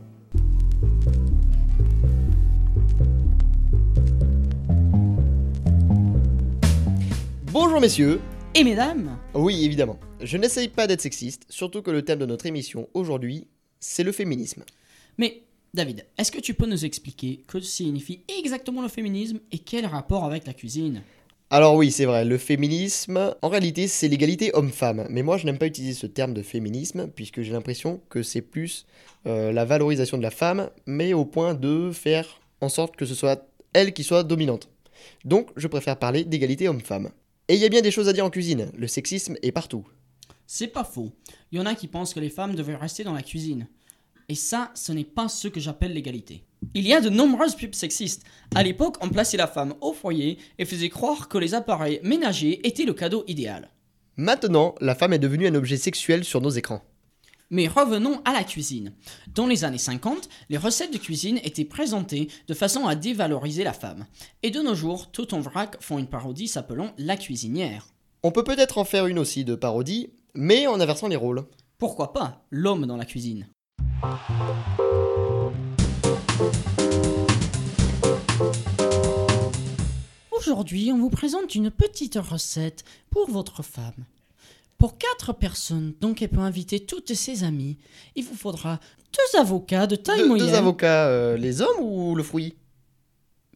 [7.51, 8.21] Bonjour messieurs
[8.55, 9.99] Et mesdames Oui, évidemment.
[10.21, 13.47] Je n'essaye pas d'être sexiste, surtout que le thème de notre émission aujourd'hui,
[13.81, 14.65] c'est le féminisme.
[15.17, 19.87] Mais, David, est-ce que tu peux nous expliquer que signifie exactement le féminisme et quel
[19.87, 21.01] rapport avec la cuisine?
[21.49, 25.07] Alors oui, c'est vrai, le féminisme, en réalité, c'est l'égalité homme-femme.
[25.09, 28.43] Mais moi, je n'aime pas utiliser ce terme de féminisme, puisque j'ai l'impression que c'est
[28.43, 28.85] plus
[29.27, 33.15] euh, la valorisation de la femme, mais au point de faire en sorte que ce
[33.15, 34.69] soit elle qui soit dominante.
[35.25, 37.09] Donc, je préfère parler d'égalité homme-femme.
[37.49, 39.87] Et il y a bien des choses à dire en cuisine, le sexisme est partout.
[40.47, 41.13] C'est pas faux.
[41.51, 43.69] Il y en a qui pensent que les femmes devraient rester dans la cuisine.
[44.29, 46.45] Et ça, ce n'est pas ce que j'appelle l'égalité.
[46.75, 48.25] Il y a de nombreuses pubs sexistes.
[48.55, 52.67] À l'époque, on plaçait la femme au foyer et faisait croire que les appareils ménagers
[52.67, 53.71] étaient le cadeau idéal.
[54.17, 56.83] Maintenant, la femme est devenue un objet sexuel sur nos écrans.
[57.51, 58.93] Mais revenons à la cuisine.
[59.35, 63.73] Dans les années 50, les recettes de cuisine étaient présentées de façon à dévaloriser la
[63.73, 64.07] femme.
[64.43, 67.87] Et de nos jours, tout en vrac font une parodie s'appelant La cuisinière.
[68.23, 71.45] On peut peut-être en faire une aussi de parodie, mais en inversant les rôles.
[71.79, 73.49] Pourquoi pas L'homme dans la cuisine?
[80.31, 84.05] Aujourd'hui, on vous présente une petite recette pour votre femme.
[84.79, 87.79] Pour 4 personnes, donc elle peut inviter toutes ses amies,
[88.15, 88.79] il vous faudra
[89.13, 90.47] deux avocats de taille Deux- moyenne.
[90.47, 92.55] deux avocats, euh, les hommes ou le fruit?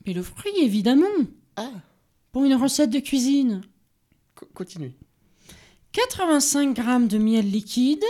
[0.04, 1.06] Mais le fruit, évidemment.
[1.56, 1.70] Ah.
[2.32, 3.60] Pour une recette de cuisine.
[4.54, 4.92] continue.
[5.92, 8.04] 85 g de miel liquide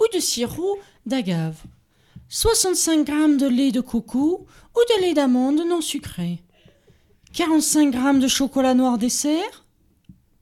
[0.00, 1.60] ou de sirop d'agave,
[2.28, 6.42] 65 g de lait de coco ou de lait d'amande non sucré,
[7.32, 9.64] 45 g de chocolat noir dessert,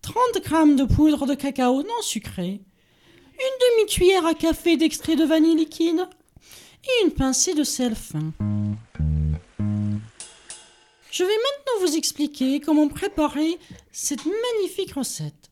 [0.07, 5.57] 30 g de poudre de cacao non sucré, une demi-cuillère à café d'extrait de vanille
[5.57, 6.07] liquide
[6.84, 8.32] et une pincée de sel fin.
[11.11, 13.59] Je vais maintenant vous expliquer comment préparer
[13.90, 15.50] cette magnifique recette.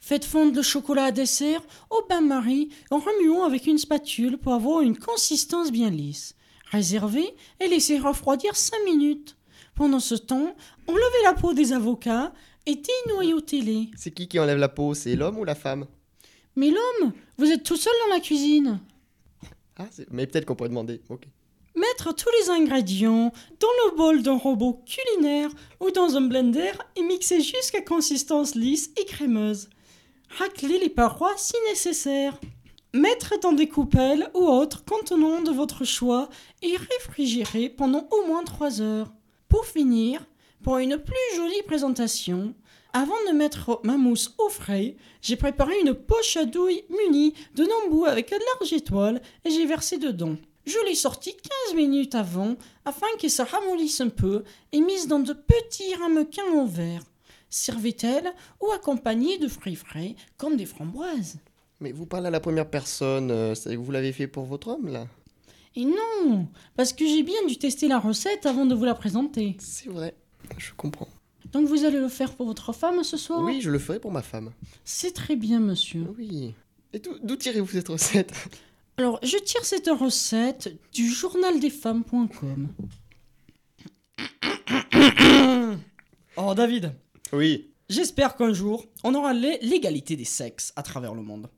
[0.00, 4.82] Faites fondre le chocolat à dessert au bain-marie en remuant avec une spatule pour avoir
[4.82, 6.34] une consistance bien lisse.
[6.72, 9.38] Réservez et laissez refroidir 5 minutes.
[9.74, 10.54] Pendant ce temps,
[10.88, 12.34] enlevez la peau des avocats
[12.68, 13.90] et dénoyautez-les.
[13.96, 15.86] C'est qui qui enlève la peau C'est l'homme ou la femme?
[16.54, 18.80] Mais l'homme, vous êtes tout seul dans la cuisine.
[19.78, 21.00] Ah, mais peut-être qu'on pourrait demander.
[21.08, 21.26] Ok.
[21.74, 25.48] Mettre tous les ingrédients dans le bol d'un robot culinaire
[25.80, 29.70] ou dans un blender et mixer jusqu'à consistance lisse et crémeuse.
[30.38, 32.38] Racler les parois si nécessaire.
[32.92, 36.28] Mettre dans des coupelles ou autres contenants de votre choix
[36.62, 39.12] et réfrigérer pendant au moins 3 heures.
[39.48, 40.26] Pour finir,
[40.62, 42.54] pour une plus jolie présentation,
[42.92, 47.64] avant de mettre ma mousse au frais, j'ai préparé une poche à douille munie de
[47.64, 50.36] bambou avec de large étoile et j'ai versé dedans.
[50.64, 51.34] Je l'ai sortie
[51.66, 56.50] 15 minutes avant afin qu'elle se ramollisse un peu et mise dans de petits ramequins
[56.54, 57.02] en verre.
[57.50, 61.38] Servez-elle ou accompagnée de fruits frais comme des framboises?
[61.80, 64.68] Mais vous parlez à la première personne, euh, c'est que vous l'avez fait pour votre
[64.68, 65.06] homme là?
[65.76, 69.56] Et non, parce que j'ai bien dû tester la recette avant de vous la présenter.
[69.60, 70.14] C'est vrai,
[70.56, 71.08] je comprends.
[71.52, 73.40] Donc vous allez le faire pour votre femme ce soir?
[73.42, 74.50] Oui, je le ferai pour ma femme.
[74.84, 76.06] C'est très bien, monsieur.
[76.18, 76.54] Oui.
[76.92, 78.32] Et d'où tirez-vous cette recette?
[78.96, 82.68] Alors, je tire cette recette du journaldesfemmes.com.
[86.36, 86.92] Oh, David,
[87.32, 87.70] Oui.
[87.88, 91.48] j'espère qu'un jour, on aura l'é- l'égalité des sexes à travers le monde.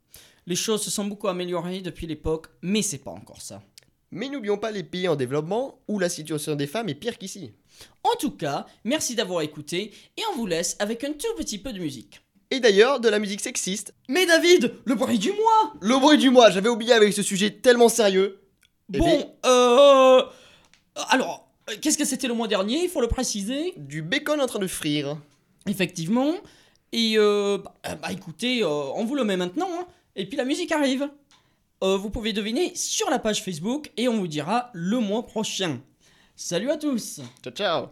[0.47, 3.63] Les choses se sont beaucoup améliorées depuis l'époque, mais c'est pas encore ça.
[4.13, 7.53] Mais n'oublions pas les pays en développement où la situation des femmes est pire qu'ici.
[8.03, 11.73] En tout cas, merci d'avoir écouté et on vous laisse avec un tout petit peu
[11.73, 12.21] de musique.
[12.51, 13.95] Et d'ailleurs, de la musique sexiste.
[14.09, 17.51] Mais David, le bruit du mois Le bruit du mois, j'avais oublié avec ce sujet
[17.51, 18.41] tellement sérieux.
[18.93, 20.23] Eh Bon, euh...
[21.11, 23.73] Alors, euh, qu'est-ce que c'était le mois dernier, il faut le préciser?
[23.77, 25.17] du bacon en train de frire.
[25.69, 26.35] Effectivement.
[26.93, 29.69] Et euh, bah, bah, écoutez, euh, on vous le met maintenant.
[29.73, 29.87] hein.
[30.17, 31.09] Et puis la musique arrive.
[31.83, 35.81] Euh, vous pouvez deviner sur la page Facebook et on vous dira le mois prochain.
[36.37, 37.87] Salut à tous Ciao ciao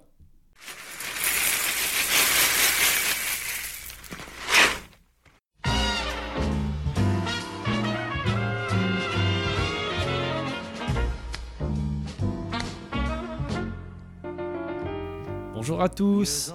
[15.55, 16.55] Bonjour à tous.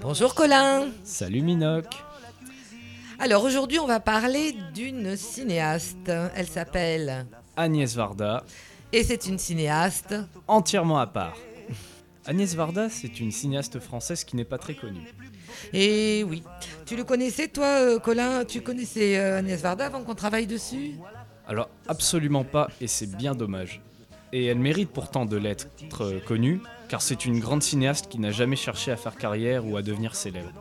[0.00, 0.92] Bonjour Colin.
[1.02, 1.86] Salut Minoc.
[3.20, 6.10] Alors aujourd'hui on va parler d'une cinéaste.
[6.34, 8.44] Elle s'appelle Agnès Varda,
[8.92, 10.14] et c'est une cinéaste.
[10.46, 11.36] entièrement à part.
[12.26, 15.12] Agnès Varda, c'est une cinéaste française qui n'est pas très connue.
[15.72, 16.42] Et oui,
[16.84, 18.44] tu le connaissais toi euh, Colin?
[18.44, 20.92] Tu connaissais euh, Agnès Varda avant qu'on travaille dessus?
[21.46, 23.80] Alors absolument pas, et c'est bien dommage.
[24.32, 25.68] Et elle mérite pourtant de l'être
[26.02, 29.78] euh, connue, car c'est une grande cinéaste qui n'a jamais cherché à faire carrière ou
[29.78, 30.52] à devenir célèbre.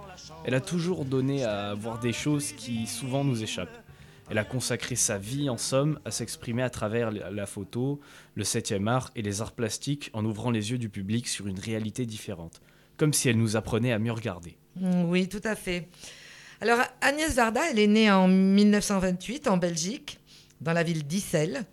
[0.47, 3.83] Elle a toujours donné à voir des choses qui souvent nous échappent.
[4.29, 7.99] Elle a consacré sa vie, en somme, à s'exprimer à travers la photo,
[8.33, 11.59] le 7e art et les arts plastiques en ouvrant les yeux du public sur une
[11.59, 12.61] réalité différente,
[12.95, 14.55] comme si elle nous apprenait à mieux regarder.
[14.77, 15.89] Mm, Oui, tout à fait.
[16.61, 20.17] Alors Agnès Varda, elle est née en 1928 en Belgique,
[20.61, 21.65] dans la ville d'Issel.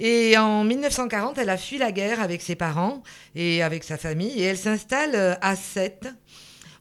[0.00, 3.04] Et en 1940, elle a fui la guerre avec ses parents
[3.36, 6.08] et avec sa famille, et elle s'installe euh, à Sète,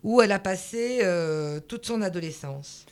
[0.06, 2.86] où elle a passé euh, toute son adolescence.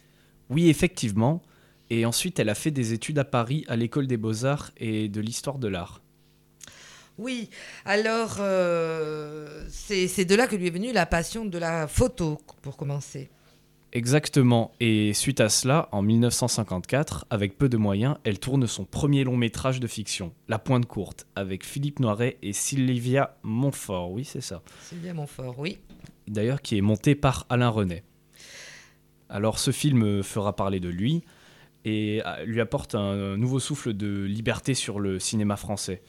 [0.49, 1.43] Oui, effectivement.
[1.91, 5.21] Et ensuite, elle a fait des études à Paris à l'école des beaux-arts et de
[5.21, 6.01] l'histoire de l'art.
[7.19, 7.51] Oui,
[7.85, 12.39] alors euh, c'est c'est de là que lui est venue la passion de la photo,
[12.63, 13.29] pour commencer.
[13.95, 14.71] Exactement.
[14.79, 19.37] Et suite à cela, en 1954, avec peu de moyens, elle tourne son premier long
[19.37, 24.11] métrage de fiction, La Pointe Courte, avec Philippe Noiret et Sylvia Montfort.
[24.11, 24.63] Oui, c'est ça.
[24.81, 25.77] Sylvia Montfort, oui.
[26.27, 28.03] D'ailleurs, qui est monté par Alain Renet.
[29.29, 31.23] Alors, ce film fera parler de lui
[31.85, 36.01] et euh, lui apporte un nouveau souffle de liberté sur le cinéma français.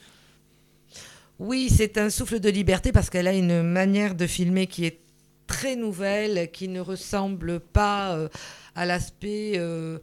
[1.37, 5.04] Oui, c'est un souffle de liberté parce qu'elle a une manière de filmer qui est
[5.47, 8.29] très nouvelle, qui ne ressemble pas euh,
[8.75, 9.99] à l'aspect euh,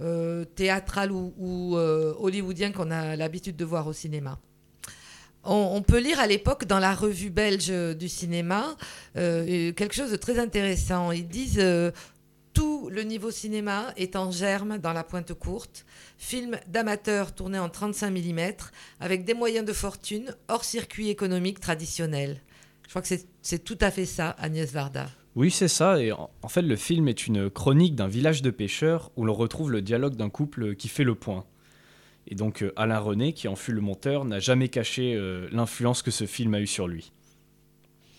[0.00, 1.76] euh, théâtral ou,
[2.18, 4.38] hollywoodien qu'on a l'habitude de voir au cinéma.
[5.44, 8.76] On, on peut lire à l'époque dans la revue belge du cinéma
[9.14, 11.12] quelque chose de très intéressant.
[11.12, 11.62] Ils disent
[12.56, 15.84] tout le niveau cinéma est en germe dans La Pointe Courte,
[16.16, 18.40] film d'amateur tourné en 35 mm
[18.98, 22.40] avec des moyens de fortune hors circuit économique traditionnel.
[22.96, 25.10] Je crois que c'est- tout à fait ça, Agnès Varda.
[25.34, 26.00] Oui, c'est ça.
[26.00, 29.34] Et en en fait, le film est une chronique d'un village de pêcheurs où l'on
[29.34, 31.44] retrouve le dialogue d'un couple qui fait le point.
[32.26, 36.00] Et donc, euh, Alain René, qui en fut le monteur, n'a jamais caché euh, l'influence
[36.00, 37.12] que ce film a eu sur lui.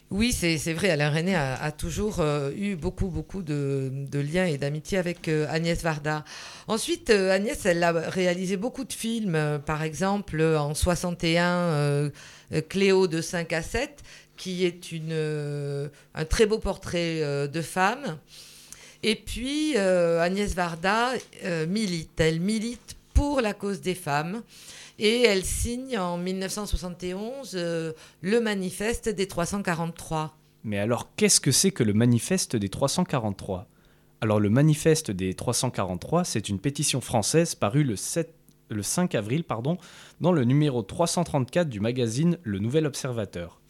[0.09, 4.45] Oui, c'est vrai, Alain René a, a toujours euh, eu beaucoup, beaucoup de, de liens
[4.45, 6.23] et d'amitié avec euh, Agnès Varda.
[6.69, 12.09] Ensuite, euh, Agnès, elle a réalisé beaucoup de films, par exemple en 61, euh,
[12.53, 14.01] euh, Cléo de 5 à 7,
[14.37, 18.17] qui est une, euh, un très beau portrait euh, de femme.
[19.03, 21.11] Et puis, euh, Agnès Varda
[21.67, 22.19] milite.
[22.19, 24.43] Elle milite pour la cause des femmes.
[24.99, 30.35] Et elle signe en 1971 euh, le manifeste des 343.
[30.63, 33.67] Mais alors, qu'est-ce que c'est que le manifeste des 343
[34.21, 38.33] Alors, le manifeste des 343, c'est une pétition française parue le, 7
[38.69, 39.77] le 5 avril pardon,
[40.19, 43.61] dans le numéro 334 du magazine Le Nouvel Observateur.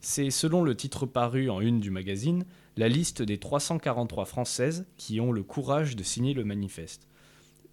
[0.00, 2.44] C'est, selon le titre paru en une du magazine,
[2.76, 7.08] la liste des 343 Françaises qui ont le courage de signer le manifeste.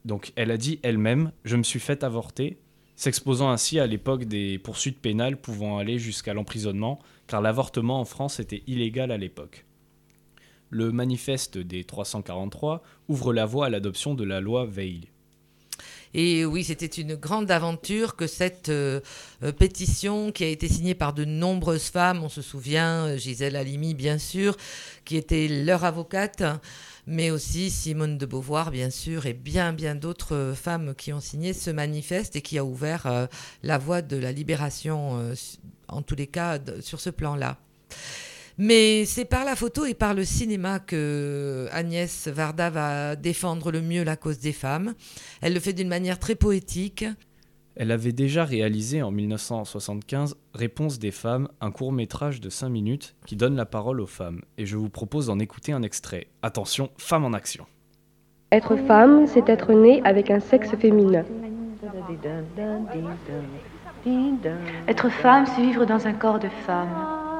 [0.05, 2.57] Donc, elle a dit elle-même Je me suis fait avorter,
[2.95, 8.39] s'exposant ainsi à l'époque des poursuites pénales pouvant aller jusqu'à l'emprisonnement, car l'avortement en France
[8.39, 9.65] était illégal à l'époque.
[10.71, 15.09] Le manifeste des 343 ouvre la voie à l'adoption de la loi Veil.
[16.18, 19.01] Et oui, c'était une grande aventure que cette euh,
[19.43, 23.57] euh, pétition qui a été signée par de nombreuses femmes, on se souvient, euh, Gisèle
[23.57, 24.55] Halimi bien sûr,
[25.03, 26.41] qui était leur avocate,
[27.05, 31.51] mais aussi Simone de Beauvoir bien sûr, et bien bien d'autres femmes qui ont signé
[31.51, 33.28] ce manifeste et qui a ouvert
[33.61, 35.34] la voie de la libération,
[35.89, 37.57] en tous les cas, sur ce plan-là.
[38.58, 43.82] Mais c'est par la photo et par le cinéma que Agnès Varda va défendre le
[43.82, 44.93] mieux la cause des femmes.
[45.41, 47.06] Elle le fait d'une manière très poétique.
[47.76, 53.16] Elle avait déjà réalisé en 1975 Réponse des femmes, un court métrage de 5 minutes
[53.26, 54.41] qui donne la parole aux femmes.
[54.58, 56.28] Et je vous propose d'en écouter un extrait.
[56.41, 57.66] Attention, femme en action.
[58.53, 61.26] Être femme, c'est être né avec un sexe féminin.
[64.88, 67.34] Être femme, c'est vivre dans un corps de femme.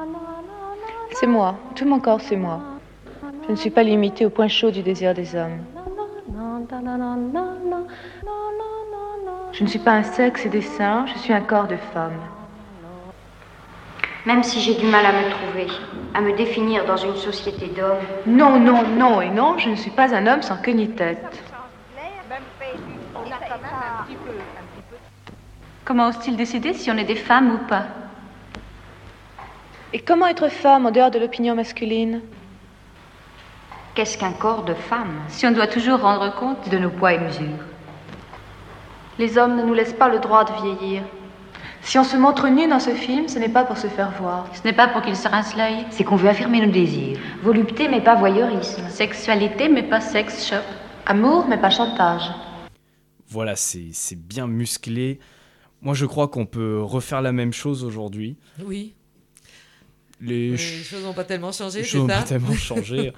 [1.18, 2.60] C'est moi, tout mon corps, c'est moi.
[3.46, 5.60] Je ne suis pas limitée au point chaud du désir des hommes.
[9.50, 12.20] Je ne suis pas un sexe et des seins, je suis un corps de femme.
[14.26, 15.68] Même si j'ai du mal à me trouver,
[16.12, 19.92] à me définir dans une société d'hommes, Non, non, non et non, je ne suis
[19.92, 21.42] pas un homme sans queue ni tête.
[25.86, 28.05] Comment ose-t-il décider si on est des femmes ou pas?
[29.96, 32.20] Et comment être femme en dehors de l'opinion masculine
[33.94, 37.18] qu'est-ce qu'un corps de femme Si on doit toujours rendre compte de nos poids et
[37.18, 37.64] mesures.
[39.18, 41.02] Les hommes ne nous laissent pas le droit de vieillir.
[41.80, 44.46] Si on se montre nu dans ce film, ce n'est pas pour se faire voir.
[44.52, 47.18] Ce n'est pas pour qu'ils se rincent l'œil, c'est qu'on veut affirmer nos désirs.
[47.42, 48.86] Volupté mais pas voyeurisme.
[48.90, 50.56] Sexualité, mais pas sex shop.
[51.06, 52.30] Amour, mais pas chantage.
[53.28, 55.20] Voilà, c'est c'est bien musclé.
[55.80, 58.36] Moi, je crois qu'on peut refaire la même chose aujourd'hui.
[58.62, 58.95] Oui.
[60.20, 62.54] Les, Les ch- choses n'ont pas tellement changé, les c'est choses n'ont ça pas tellement
[62.56, 63.12] changé.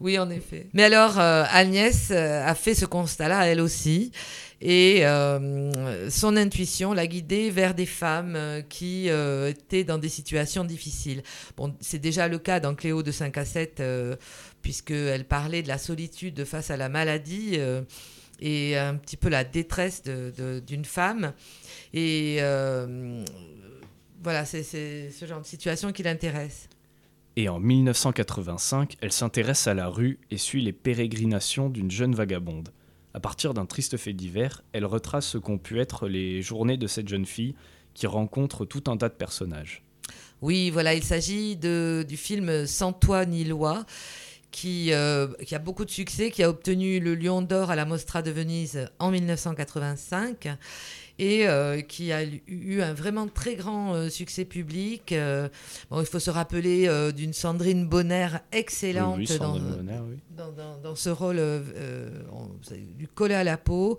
[0.00, 0.66] oui, en effet.
[0.74, 4.12] Mais alors, euh, Agnès euh, a fait ce constat-là, elle aussi.
[4.60, 10.64] Et euh, son intuition l'a guidée vers des femmes qui euh, étaient dans des situations
[10.64, 11.22] difficiles.
[11.56, 14.16] Bon, c'est déjà le cas dans Cléo de 5 à 7, euh,
[14.62, 17.58] puisqu'elle parlait de la solitude face à la maladie
[18.40, 21.32] et un petit peu la détresse d'une femme.
[21.94, 22.38] Et
[24.26, 26.68] voilà, c'est ce genre de situation qui l'intéresse.
[27.36, 32.70] Et en 1985, elle s'intéresse à la rue et suit les pérégrinations d'une jeune vagabonde.
[33.14, 36.88] À partir d'un triste fait divers, elle retrace ce qu'ont pu être les journées de
[36.88, 37.54] cette jeune fille
[37.94, 39.84] qui rencontre tout un tas de personnages.
[40.42, 43.86] Oui, voilà, il s'agit du film Sans toi ni loi,
[44.50, 47.84] qui, euh, qui a beaucoup de succès, qui a obtenu le Lion d'Or à la
[47.84, 50.48] Mostra de Venise en 1985
[51.18, 55.12] et euh, qui a eu- un vraiment très grand euh, succès public.
[55.12, 55.48] Euh,
[55.90, 60.16] bon, il faut se rappeler d'une Sandrine Bonner excellente Oui, oui, dans, Sandrine Bonner, oui.
[60.36, 61.38] dans, dans- dans ce rôle
[62.32, 62.50] on-
[62.98, 63.98] lui collait à la peau.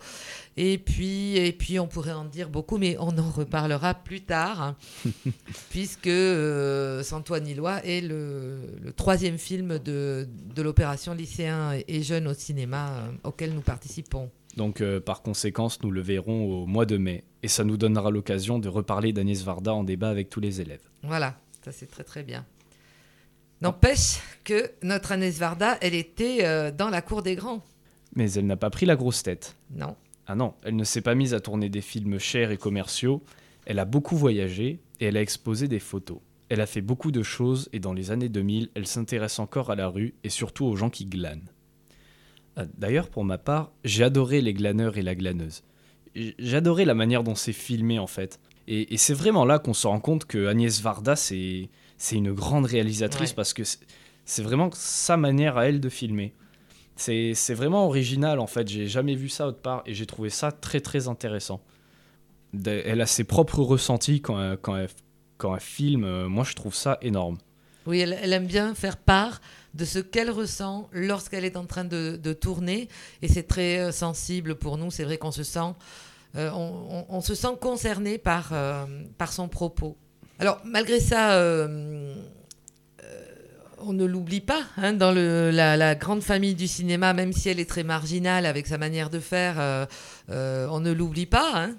[0.57, 4.61] Et puis, et puis, on pourrait en dire beaucoup, mais on en reparlera plus tard,
[4.61, 4.76] hein,
[5.70, 6.09] puisque
[7.03, 12.28] Sans toi ni loi est le, le troisième film de, de l'opération Lycéens et- Jeunes
[12.28, 14.30] au cinéma auquel nous participons.
[14.58, 17.24] Donc euh, par conséquent, nous le verrons au mois de mai.
[17.43, 20.82] Et ça nous donnera l'occasion de reparler d'Agnès Varda en débat avec tous les élèves.
[21.03, 22.43] Voilà, ça c'est très très bien.
[23.62, 27.64] N'empêche que notre Agnès Varda, elle était euh, dans la cour des grands.
[28.16, 29.55] Mais elle n'a pas pris la grosse tête.
[29.76, 29.95] Non.
[30.26, 33.24] Ah non, elle ne s'est pas mise à tourner des films chers et commerciaux.
[33.66, 36.20] Elle a beaucoup voyagé et elle a exposé des photos.
[36.49, 39.76] Elle a fait beaucoup de choses et dans les années 2000, elle s'intéresse encore à
[39.76, 41.47] la rue et surtout aux gens qui glanent.
[42.58, 45.64] Euh, D'ailleurs, pour ma part, j'ai adoré les glaneurs et la glaneuse.
[46.39, 48.39] J'adorais la manière dont c'est filmé en fait.
[48.68, 51.70] Et, et c'est vraiment là qu'on se rend compte que Agnès Varda, c'est
[52.12, 53.36] une grande réalisatrice Ouais.
[53.36, 56.34] parce que c'est- vraiment sa manière à elle de filmer.
[56.95, 60.51] C'est vraiment original en fait, j'ai jamais vu ça autre part et j'ai trouvé ça
[60.51, 61.62] très très intéressant.
[62.66, 64.89] Elle a ses propres ressentis quand elle, quand elle,
[65.38, 67.38] quand elle filme, euh, moi je trouve ça énorme.
[67.88, 69.40] Oui, elle, aime bien faire part
[69.74, 72.90] de ce qu'elle ressent lorsqu'elle est en train de, tourner.
[73.22, 74.92] Et c'est très euh, sensible pour nous.
[74.92, 75.74] C'est vrai qu'on se sent,
[76.36, 78.86] euh, on, se sent concerné par, euh,
[79.18, 79.96] par son propos.
[80.38, 81.40] Alors, malgré ça,
[83.80, 87.70] on ne l'oublie pas hein, dans la, grande famille du cinéma, même si elle est
[87.70, 89.88] très marginale avec sa manière de faire,
[90.28, 91.52] on ne l'oublie pas.
[91.56, 91.76] hein.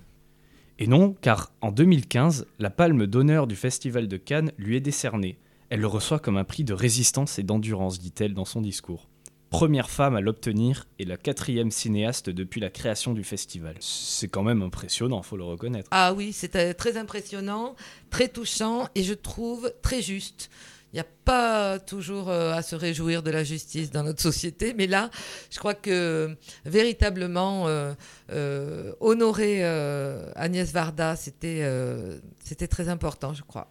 [0.81, 5.39] Et non, car en 2015, la palme d'honneur du Festival de Cannes lui est décernée.
[5.71, 9.07] Elle le reçoit comme un prix de résistance et d'endurance, dit-elle dans son discours.
[9.51, 13.77] Première femme à l'obtenir et la quatrième cinéaste depuis la création du festival.
[13.81, 15.89] C'est quand même impressionnant, faut le reconnaître.
[15.91, 17.75] Ah oui, c'était très impressionnant,
[18.11, 20.51] très touchant et je trouve très juste.
[20.93, 24.73] Il n'y a pas toujours euh, à se réjouir de la justice dans notre société,
[24.73, 25.11] mais là,
[25.51, 27.93] je crois que véritablement euh,
[28.31, 33.71] euh, honorer euh, Agnès Varda, c'était euh, c'était très important, je crois.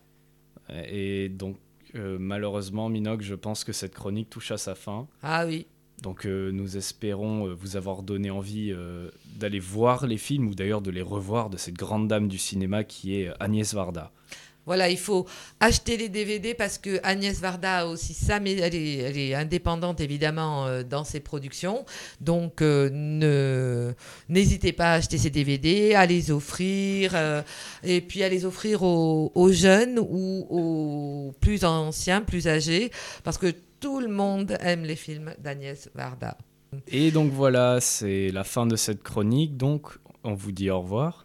[0.70, 1.58] Et donc,
[1.96, 5.08] euh, malheureusement, Minoc, je pense que cette chronique touche à sa fin.
[5.24, 5.68] Ah oui.
[6.02, 8.74] Donc euh, nous espérons euh, vous avoir donné envie
[9.36, 12.84] d'aller voir les films ou d'ailleurs de les revoir de cette grande dame du cinéma
[12.84, 14.12] qui est Agnès Varda.
[14.68, 15.26] Voilà, il faut
[15.62, 20.68] acheter les DVD parce que Agnès Varda a aussi ça, mais elle est, indépendante évidemment
[20.68, 21.86] euh, dans ses productions.
[22.20, 23.94] Donc euh, ne
[24.28, 27.42] n'hésitez pas à acheter ces DVD, à les offrir euh,
[27.82, 32.92] et puis à les offrir aux jeunes ou aux plus anciens, plus âgés,
[33.24, 36.38] parce que tout le monde aime les films d'Agnès Varda.
[36.90, 39.56] Et donc voilà, c'est la fin de cette chronique.
[39.56, 41.24] Donc on vous dit au revoir.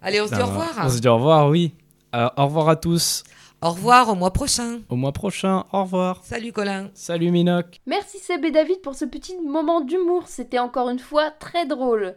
[0.00, 0.74] Allez, on se dit au Ah, revoir.
[0.84, 1.72] On se dit au revoir, oui.
[2.14, 3.24] Euh, au revoir à tous.
[3.60, 4.82] Au revoir, au mois prochain.
[4.88, 6.20] Au mois prochain, au revoir.
[6.22, 6.90] Salut Colin.
[6.94, 7.80] Salut Minoc.
[7.86, 12.14] Merci Seb et David pour ce petit moment d'humour, c'était encore une fois très drôle.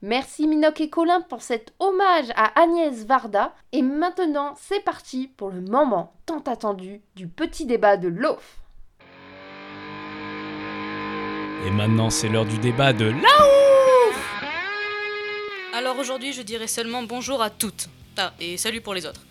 [0.00, 3.52] Merci Minoc et Colin pour cet hommage à Agnès Varda.
[3.72, 8.58] Et maintenant, c'est parti pour le moment tant attendu du petit débat de l'OF.
[11.66, 13.46] Et maintenant, c'est l'heure du débat de là
[15.74, 17.88] Alors aujourd'hui, je dirai seulement bonjour à toutes.
[18.16, 19.22] Ah, et salut pour les autres.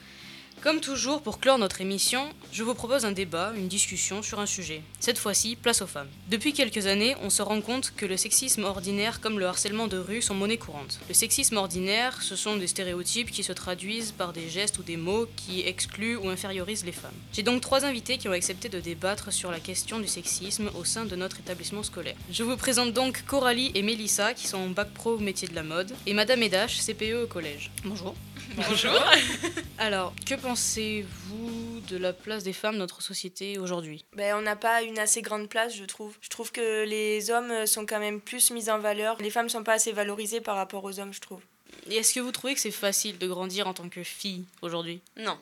[0.66, 4.48] Comme toujours, pour clore notre émission, je vous propose un débat, une discussion sur un
[4.48, 4.82] sujet.
[5.00, 6.08] Cette fois-ci, place aux femmes.
[6.28, 10.00] Depuis quelques années, on se rend compte que le sexisme ordinaire comme le harcèlement de
[10.00, 11.00] rue sont monnaie courante.
[11.08, 14.98] Le sexisme ordinaire, ce sont des stéréotypes qui se traduisent par des gestes ou des
[14.98, 17.14] mots qui excluent ou infériorisent les femmes.
[17.32, 20.84] J'ai donc trois invités qui ont accepté de débattre sur la question du sexisme au
[20.84, 22.16] sein de notre établissement scolaire.
[22.32, 25.62] Je vous présente donc Coralie et Mélissa qui sont en bac pro métier de la
[25.62, 27.70] mode et Madame Edache, CPE au collège.
[27.84, 28.16] Bonjour.
[28.54, 29.04] Bonjour.
[29.78, 34.06] Alors, que pensez-vous de la place des femmes dans notre société aujourd'hui?
[34.14, 36.16] Ben, on n'a pas une assez grande place, je trouve.
[36.22, 39.18] Je trouve que les hommes sont quand même plus mis en valeur.
[39.20, 41.42] Les femmes sont pas assez valorisées par rapport aux hommes, je trouve.
[41.90, 45.02] Et est-ce que vous trouvez que c'est facile de grandir en tant que fille aujourd'hui?
[45.18, 45.38] Non.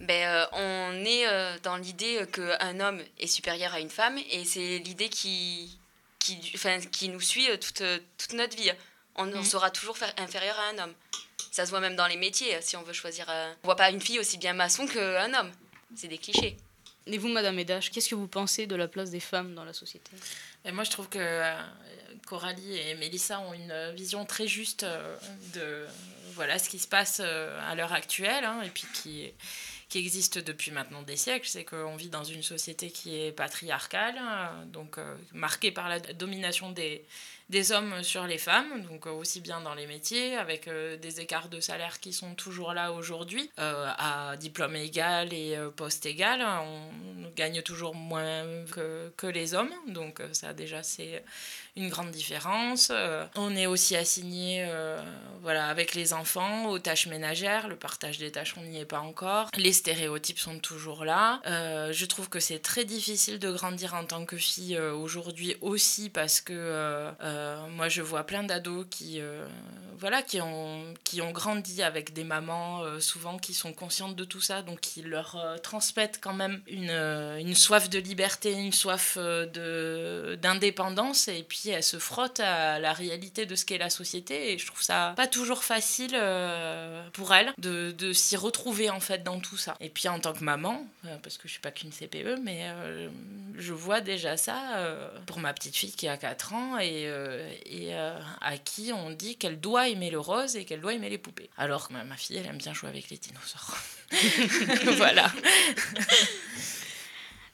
[0.00, 4.44] Ben, euh, on est euh, dans l'idée qu'un homme est supérieur à une femme et
[4.44, 5.78] c'est l'idée qui,
[6.18, 7.82] qui, enfin, qui nous suit toute,
[8.16, 8.70] toute notre vie.
[9.16, 10.94] On, on sera toujours inférieur à un homme.
[11.50, 13.26] Ça se voit même dans les métiers, si on veut choisir.
[13.28, 15.50] euh, On voit pas une fille aussi bien maçon qu'un homme.
[15.96, 16.56] C'est des clichés.
[17.06, 19.72] Et vous, Madame Edache, qu'est-ce que vous pensez de la place des femmes dans la
[19.72, 20.10] société?
[20.64, 21.60] Et moi, je trouve que euh,
[22.26, 25.16] Coralie et Mélissa ont une vision très juste euh,
[25.54, 25.86] de
[26.34, 29.32] voilà ce qui se passe euh, à l'heure actuelle hein, et puis qui,
[29.88, 31.48] qui existe depuis maintenant des siècles.
[31.48, 35.98] C'est qu'on vit dans une société qui est patriarcale, euh, donc euh, marquée par la
[35.98, 37.04] domination des,
[37.50, 41.60] des hommes sur les femmes, donc aussi bien dans les métiers, avec des écarts de
[41.60, 46.42] salaire qui sont toujours là aujourd'hui, à diplôme égal et poste égal.
[46.42, 51.24] On gagne toujours moins que, que les hommes, donc ça déjà c'est
[51.76, 52.88] une grande différence.
[52.90, 55.00] Euh, on est aussi assigné euh,
[55.42, 57.68] voilà, avec les enfants aux tâches ménagères.
[57.68, 59.48] Le partage des tâches, on n'y est pas encore.
[59.56, 61.40] Les stéréotypes sont toujours là.
[61.46, 66.10] Euh, je trouve que c'est très difficile de grandir en tant que fille aujourd'hui aussi
[66.10, 67.10] parce que
[67.76, 69.20] moi, je vois plein d'ados qui,
[69.98, 74.40] voilà, qui, ont, qui ont grandi avec des mamans souvent qui sont conscientes de tout
[74.40, 81.28] ça, donc qui leur transmettent quand même une, une soif de liberté, une soif d'indépendance.
[81.28, 84.66] Et puis, elle se frotte à la réalité de ce qu'est la société et je
[84.66, 89.40] trouve ça pas toujours facile euh, pour elle de, de s'y retrouver en fait dans
[89.40, 89.76] tout ça.
[89.80, 92.62] Et puis en tant que maman, euh, parce que je suis pas qu'une CPE, mais
[92.64, 93.08] euh,
[93.58, 94.58] je vois déjà ça
[95.26, 97.10] pour ma petite fille qui a 4 ans et,
[97.66, 101.18] et à qui on dit qu'elle doit aimer le rose et qu'elle doit aimer les
[101.18, 101.50] poupées.
[101.58, 103.76] Alors que ma fille, elle aime bien jouer avec les dinosaures.
[104.96, 105.30] voilà.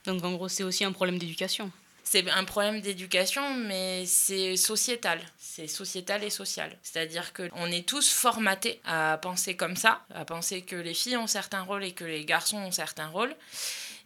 [0.04, 1.70] Donc en gros, c'est aussi un problème d'éducation
[2.08, 5.20] c'est un problème d'éducation, mais c'est sociétal.
[5.38, 6.78] C'est sociétal et social.
[6.84, 11.26] C'est-à-dire qu'on est tous formatés à penser comme ça, à penser que les filles ont
[11.26, 13.34] certains rôles et que les garçons ont certains rôles.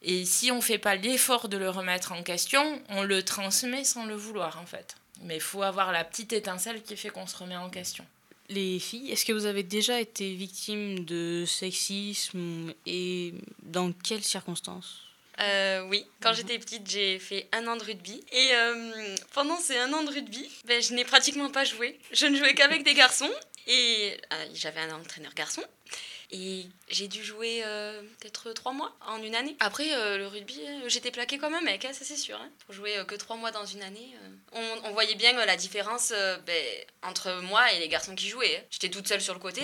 [0.01, 3.84] Et si on ne fait pas l'effort de le remettre en question, on le transmet
[3.84, 4.96] sans le vouloir, en fait.
[5.20, 8.07] Mais il faut avoir la petite étincelle qui fait qu'on se remet en question.
[8.48, 15.09] Les filles, est-ce que vous avez déjà été victime de sexisme et dans quelles circonstances?
[15.40, 18.22] Euh, oui, quand j'étais petite, j'ai fait un an de rugby.
[18.32, 21.98] Et euh, pendant ces un an de rugby, ben, je n'ai pratiquement pas joué.
[22.12, 23.30] Je ne jouais qu'avec des garçons.
[23.66, 25.62] Et euh, j'avais un entraîneur garçon.
[26.32, 27.62] Et j'ai dû jouer
[28.20, 29.56] peut-être trois mois en une année.
[29.60, 32.38] Après, le rugby, j'étais plaqué comme un mec, ça c'est sûr.
[32.40, 32.48] Hein.
[32.66, 34.14] Pour jouer que trois mois dans une année,
[34.52, 36.12] on, voyait bien la différence
[36.46, 36.64] ben,
[37.02, 38.58] entre moi et les garçons qui jouaient.
[38.58, 38.66] Hein.
[38.70, 39.62] J'étais toute seule sur le côté.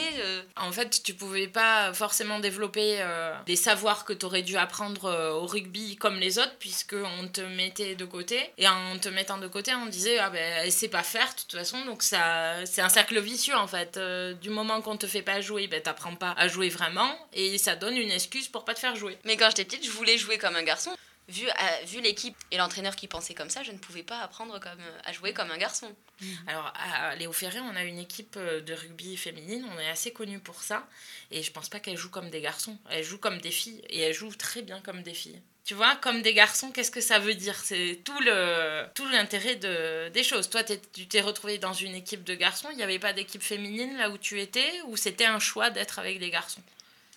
[0.56, 3.04] En fait, tu pouvais pas forcément développer
[3.46, 7.94] les savoirs que tu aurais dû apprendre au rugby comme les autres, puisqu'on te mettait
[7.94, 8.50] de côté.
[8.58, 11.40] Et en te mettant de côté, on disait, ah ben, elle sait pas faire, de
[11.40, 11.84] toute façon.
[11.84, 13.96] Donc, ça, c'est un cercle vicieux, en fait.
[13.96, 17.14] Euh, du moment qu'on te fait pas jouer, ben, t'apprends pas à jouer vraiment.
[17.32, 19.18] Et ça donne une excuse pour pas te faire jouer.
[19.24, 20.90] Mais quand j'étais petite, je voulais jouer comme un garçon.
[21.28, 24.61] Vu, euh, vu l'équipe et l'entraîneur qui pensait comme ça, je ne pouvais pas apprendre
[24.61, 25.92] comme, à jouer comme un garçon.
[26.20, 26.26] Mmh.
[26.46, 30.12] Alors, à Léo Ferré, on a une équipe euh, de rugby féminine, on est assez
[30.12, 30.86] connus pour ça.
[31.32, 32.78] Et je pense pas qu'elle joue comme des garçons.
[32.90, 33.82] Elle joue comme des filles.
[33.88, 35.42] Et elle joue très bien comme des filles.
[35.66, 37.56] Tu vois, comme des garçons, qu'est-ce que ça veut dire?
[37.56, 40.48] C'est tout le tout l'intérêt de, des choses.
[40.48, 43.96] Toi, tu t'es retrouvé dans une équipe de garçons, il n'y avait pas d'équipe féminine
[43.96, 46.62] là où tu étais, ou c'était un choix d'être avec des garçons?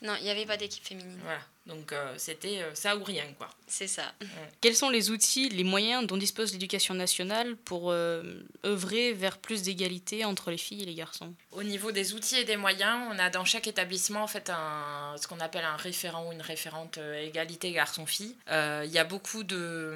[0.01, 1.19] Non, il n'y avait pas d'équipe féminine.
[1.23, 1.41] Voilà.
[1.69, 3.47] Donc euh, c'était euh, ça ou rien, quoi.
[3.67, 4.11] C'est ça.
[4.59, 8.23] Quels sont les outils, les moyens dont dispose l'éducation nationale pour euh,
[8.65, 11.31] œuvrer vers plus d'égalité entre les filles et les garçons?
[11.51, 15.15] Au niveau des outils et des moyens, on a dans chaque établissement en fait un,
[15.21, 18.35] ce qu'on appelle un référent ou une référente égalité garçon-fille.
[18.49, 19.93] Il y a beaucoup de,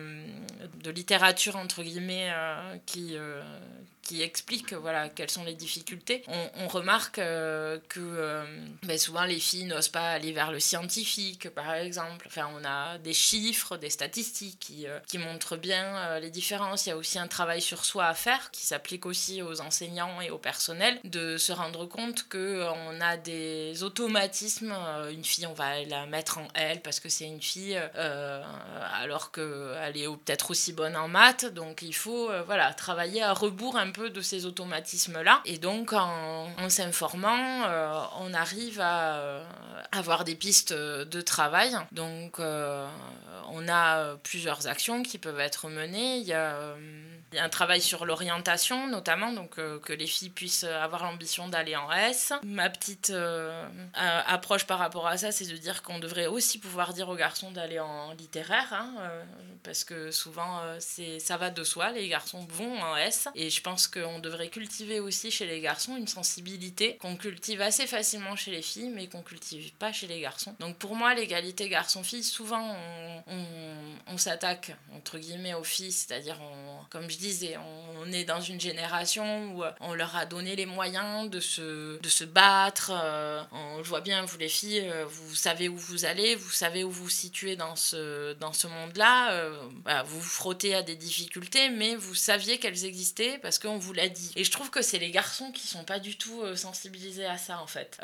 [0.84, 2.32] de littérature entre guillemets
[2.86, 3.18] qui
[4.04, 6.24] qui explique voilà, quelles sont les difficultés.
[6.28, 8.44] On, remarque que
[8.84, 12.26] ben, souvent les filles n'osent pas aller vers le scientifique, par exemple.
[12.28, 16.86] Enfin, on a des chiffres, des statistiques qui, euh, qui montrent bien euh, les différences.
[16.86, 20.22] Il y a aussi un travail sur soi à faire qui s'applique aussi aux enseignants
[20.22, 24.74] et au personnel, de se rendre compte qu'on euh, a des automatismes.
[25.12, 29.98] Une fille, on va la mettre en elle parce que c'est une fille, alors qu'elle
[29.98, 31.46] est peut-être aussi bonne en maths.
[31.46, 35.42] Donc il faut voilà, travailler à rebours un peu de ces automatismes-là.
[35.46, 37.64] Et donc en, s'informant,
[38.20, 39.42] on arrive à
[39.92, 42.88] avoir des pistes de travail donc, euh,
[43.50, 46.18] on a plusieurs actions qui peuvent être menées.
[46.18, 46.76] Il y a euh,
[47.34, 51.04] il y a un travail sur l'orientation, notamment, donc euh, que les filles puissent avoir
[51.04, 52.32] l'ambition d'aller en S.
[52.44, 56.94] Ma petite euh, approche par rapport à ça, c'est de dire qu'on devrait aussi pouvoir
[56.94, 59.24] dire aux garçons d'aller en littéraire, hein, euh,
[59.64, 63.28] parce que souvent, c'est ça va de soi, les garçons vont en S.
[63.34, 67.88] Et je pense qu'on devrait cultiver aussi chez les garçons une sensibilité qu'on cultive assez
[67.88, 70.56] facilement chez les filles, mais qu'on cultive pas chez les garçons.
[70.60, 72.76] Donc pour moi, l'égalité garçon-fille, souvent,
[73.26, 73.54] on,
[74.08, 76.38] on, s'attaque, entre guillemets, aux filles, c'est-à-dire,
[76.90, 77.23] comme je dis,
[78.04, 82.00] on est dans une génération où euh, on leur a donné les moyens de se,
[82.00, 82.92] de se battre.
[82.94, 86.52] Euh, on le voit bien, vous les filles, euh, vous savez où vous allez, vous
[86.52, 89.50] savez où vous situez dans ce, dans ce monde-là.
[90.06, 94.10] vous vous frottez à des difficultés, mais vous saviez qu'elles existaient parce qu'on vous l'a
[94.10, 94.32] dit.
[94.36, 97.60] Et je trouve que c'est les garçons qui sont pas du tout sensibilisés à ça,
[97.60, 98.00] en fait.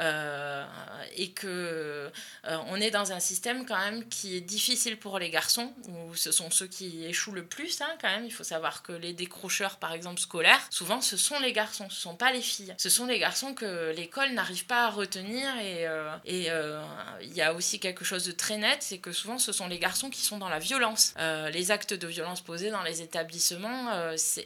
[1.16, 2.12] et que
[2.44, 6.32] on est dans un système quand même qui est difficile pour les garçons, où ce
[6.32, 8.26] sont ceux qui échouent le plus, hein, quand même.
[8.26, 11.90] Il faut savoir que les les décrocheurs, par exemple, scolaires, souvent ce sont les garçons,
[11.90, 12.76] ce sont pas les filles.
[12.78, 16.84] Ce sont les garçons que l'école n'arrive pas à retenir et euh, euh,
[17.22, 19.80] il y a aussi quelque chose de très net, c'est que souvent ce sont les
[19.80, 21.16] garçons qui sont dans la violence.
[21.18, 23.90] Euh, les actes de violence posés dans les établissements,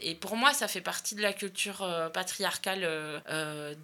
[0.01, 2.82] et pour moi ça fait partie de la culture patriarcale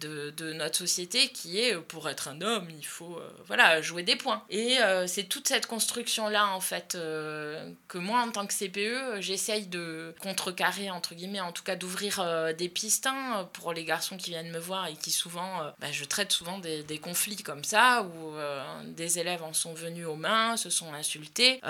[0.00, 4.16] de, de notre société qui est pour être un homme, il faut voilà, jouer des
[4.16, 4.42] points.
[4.48, 10.14] Et c'est toute cette construction-là en fait que moi en tant que CPE, j'essaye de
[10.20, 10.59] contrecarrer
[10.90, 14.50] entre guillemets, en tout cas d'ouvrir euh, des pistes hein, pour les garçons qui viennent
[14.50, 18.34] me voir et qui souvent, euh, bah, je traite souvent des, conflits comme ça où
[18.34, 21.60] euh, des élèves en sont venus aux mains, se sont insultés.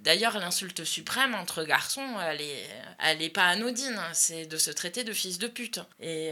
[0.00, 5.04] D'ailleurs, l'insulte suprême entre garçons, elle est, elle est pas anodine, c'est de se traiter
[5.04, 5.80] de fils de pute.
[6.00, 6.30] Et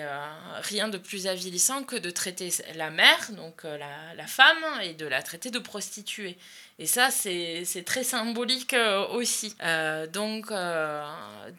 [0.63, 5.07] rien de plus avilissant que de traiter la mère, donc la, la femme, et de
[5.07, 6.39] la traiter de prostituée.
[6.79, 9.55] Et ça, c'est très symbolique euh, aussi.
[9.63, 11.05] Euh, donc, euh,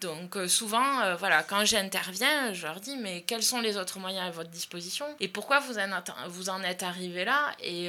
[0.00, 4.30] donc souvent, voilà, quand j'interviens, je leur dis, mais quels sont les autres moyens à
[4.30, 5.88] votre disposition Et pourquoi vous en,
[6.28, 7.88] vous en êtes arrivé là et,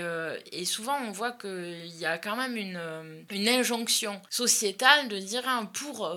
[0.51, 2.79] et souvent, on voit qu'il y a quand même une,
[3.31, 6.09] une injonction sociétale de dire, hein, pour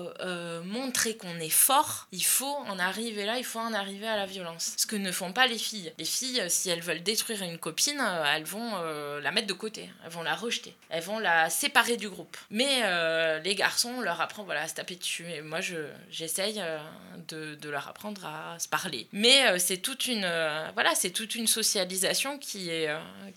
[0.63, 4.25] montrer qu'on est fort, il faut en arriver là, il faut en arriver à la
[4.25, 4.73] violence.
[4.77, 5.91] Ce que ne font pas les filles.
[5.97, 8.01] Les filles, si elles veulent détruire une copine,
[8.33, 8.79] elles vont
[9.21, 12.37] la mettre de côté, elles vont la rejeter, vont la séparer du groupe.
[12.49, 15.25] Mais euh, les garçons, on leur apprend voilà, à se taper dessus.
[15.29, 15.75] Et moi, je,
[16.09, 16.79] j'essaye euh,
[17.27, 19.07] de, de leur apprendre à se parler.
[19.11, 20.29] Mais euh, c'est toute une,
[20.73, 22.89] voilà, c'est toute une socialisation qui est,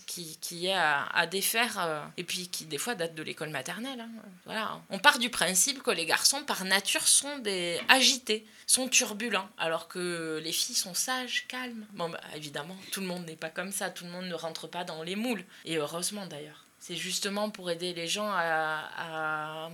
[0.05, 3.99] qui, qui est à, défaire et puis qui, des fois, date de l'école maternelle.
[3.99, 4.09] hein.
[4.45, 4.79] Voilà.
[4.89, 9.87] On part du principe que les garçons, par nature, sont des agités, sont turbulents, alors
[9.87, 11.85] que les filles sont sages, calmes.
[11.93, 14.67] Bon, bah, évidemment, tout le monde n'est pas comme ça, tout le monde ne rentre
[14.67, 15.43] pas dans les moules.
[15.65, 16.64] Et heureusement d'ailleurs.
[16.87, 19.71] C'est justement pour aider les gens à, à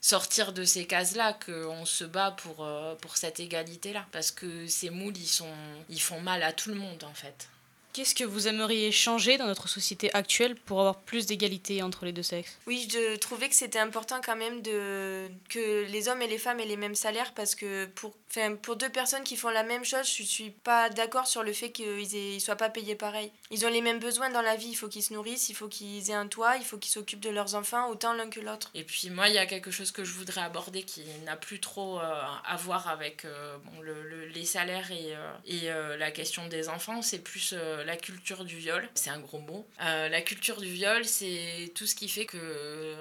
[0.00, 4.04] sortir de ces cases-là qu'on se bat pour, euh, pour cette égalité-là.
[4.10, 5.54] Parce que ces moules, ils, sont,
[5.88, 7.48] ils font mal à tout le monde, en fait.
[7.92, 12.12] Qu'est-ce que vous aimeriez changer dans notre société actuelle pour avoir plus d'égalité entre les
[12.12, 12.56] deux sexes?
[12.66, 16.58] Oui, je trouvais que c'était important quand même de que les hommes et les femmes
[16.60, 19.84] aient les mêmes salaires parce que pour, enfin, pour deux personnes qui font la même
[19.84, 23.30] chose, je suis pas d'accord sur le fait qu'ils aient- ils soient pas payés pareil.
[23.50, 25.68] Ils ont les mêmes besoins dans la vie, il faut qu'ils se nourrissent, il faut
[25.68, 28.70] qu'ils aient un toit, il faut qu'ils s'occupent de leurs enfants autant l'un que l'autre.
[28.74, 31.60] Et puis moi, il y a quelque chose que je voudrais aborder qui n'a plus
[31.60, 35.98] trop euh, à voir avec euh, bon, le- le- les salaires et, euh, et euh,
[35.98, 38.88] la question des enfants, c'est plus euh, la culture du viol.
[38.94, 39.66] C'est un gros mot.
[39.82, 42.94] Euh, la culture du viol, c'est tout ce qui fait que euh,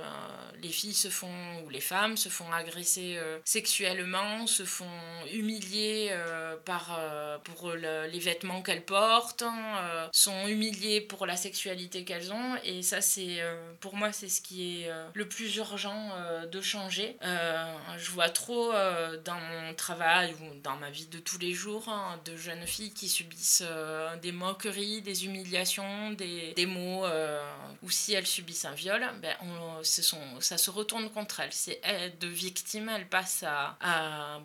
[0.62, 4.86] les filles se font, ou les femmes se font agresser euh, sexuellement, se font
[5.32, 11.26] humilier euh, par, euh, pour le- les vêtements qu'elles portent, hein, euh, sont humiliées pour
[11.26, 12.56] la sexualité qu'elles ont.
[12.64, 16.46] Et ça, c'est euh, pour moi, c'est ce qui est euh, le plus urgent euh,
[16.46, 17.18] de changer.
[17.24, 21.54] Euh, je vois trop euh, dans mon travail ou dans ma vie de tous les
[21.54, 24.32] jours hein, de jeunes filles qui subissent euh, des
[24.72, 27.42] des humiliations, des, des mots, euh,
[27.84, 29.36] ou si elles subissent un viol, ben,
[29.84, 31.54] ça se retourne contre elles.
[31.54, 31.82] C'est
[32.20, 33.78] de victimes, elles passent à...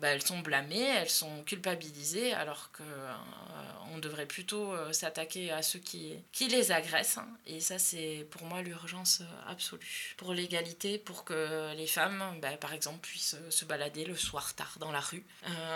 [0.01, 3.13] ben, elles sont blâmées, elles sont culpabilisées, alors que euh,
[3.93, 7.17] on devrait plutôt euh, s'attaquer à ceux qui, les agressent.
[7.17, 7.27] hein.
[7.45, 10.15] Et ça, c'est pour moi l'urgence euh, absolue.
[10.17, 14.75] Pour l'égalité, pour que les femmes, ben, par exemple, puissent se balader le soir tard
[14.79, 15.23] dans la rue,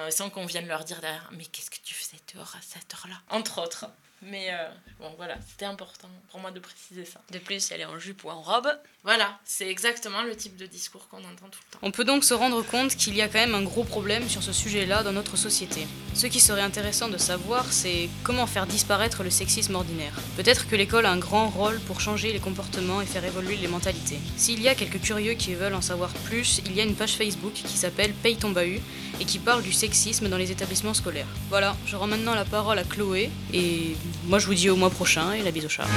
[0.09, 3.15] sans qu'on vienne leur dire derrière, mais qu'est-ce que tu faisais dehors à cette heure-là?
[3.29, 3.85] Entre autres.
[4.21, 4.69] Mais euh,
[4.99, 7.21] bon, voilà, c'était important pour moi de préciser ça.
[7.31, 8.69] De plus, elle est en jupe ou en robe.
[9.03, 11.79] Voilà, c'est exactement le type de discours qu'on entend tout le temps.
[11.81, 14.43] On peut donc se rendre compte qu'il y a quand même un gros problème sur
[14.43, 15.87] ce sujet-là dans notre société.
[16.13, 20.13] Ce qui serait intéressant de savoir, c'est comment faire disparaître le sexisme ordinaire.
[20.37, 23.67] Peut-être que l'école a un grand rôle pour changer les comportements et faire évoluer les
[23.67, 24.19] mentalités.
[24.37, 27.13] S'il y a quelques curieux qui veulent en savoir plus, il y a une page
[27.13, 28.81] Facebook qui s'appelle Paye ton bahut
[29.19, 31.27] et qui parle du sexisme dans les établissements scolaires.
[31.49, 33.95] Voilà, je rends maintenant la parole à Chloé et
[34.25, 35.87] moi je vous dis au mois prochain et la bise au chat.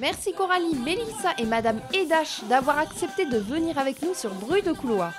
[0.00, 4.72] Merci Coralie, Mélissa et Madame Edache d'avoir accepté de venir avec nous sur Bruit de
[4.72, 5.12] couloir.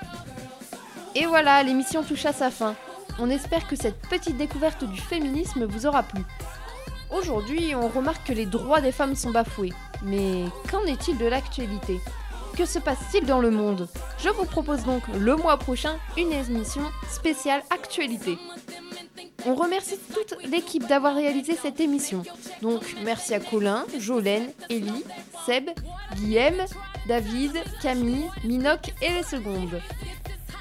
[1.13, 2.73] Et voilà, l'émission touche à sa fin.
[3.19, 6.23] On espère que cette petite découverte du féminisme vous aura plu.
[7.15, 9.73] Aujourd'hui, on remarque que les droits des femmes sont bafoués.
[10.01, 12.01] Mais qu'en est-il de l'actualité?
[12.57, 13.87] Que se passe-t-il dans le monde?
[14.17, 18.39] Je vous propose donc le mois prochain une émission spéciale actualité.
[19.45, 22.23] On remercie toute l'équipe d'avoir réalisé cette émission.
[22.61, 25.03] Donc merci à Colin, Jolène, Ellie,
[25.45, 25.69] Seb,
[26.15, 26.65] Guillaume,
[27.07, 29.81] David, Camille, Minoc et les secondes.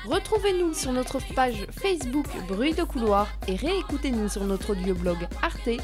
[0.06, 5.78] Retrouvez-nous sur notre page Facebook Bruit de couloir et réécoutez-nous sur notre audioblog Arte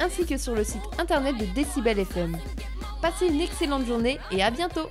[0.00, 2.36] ainsi que sur le site internet de Décibel FM.
[3.00, 4.88] Passez une excellente journée et à bientôt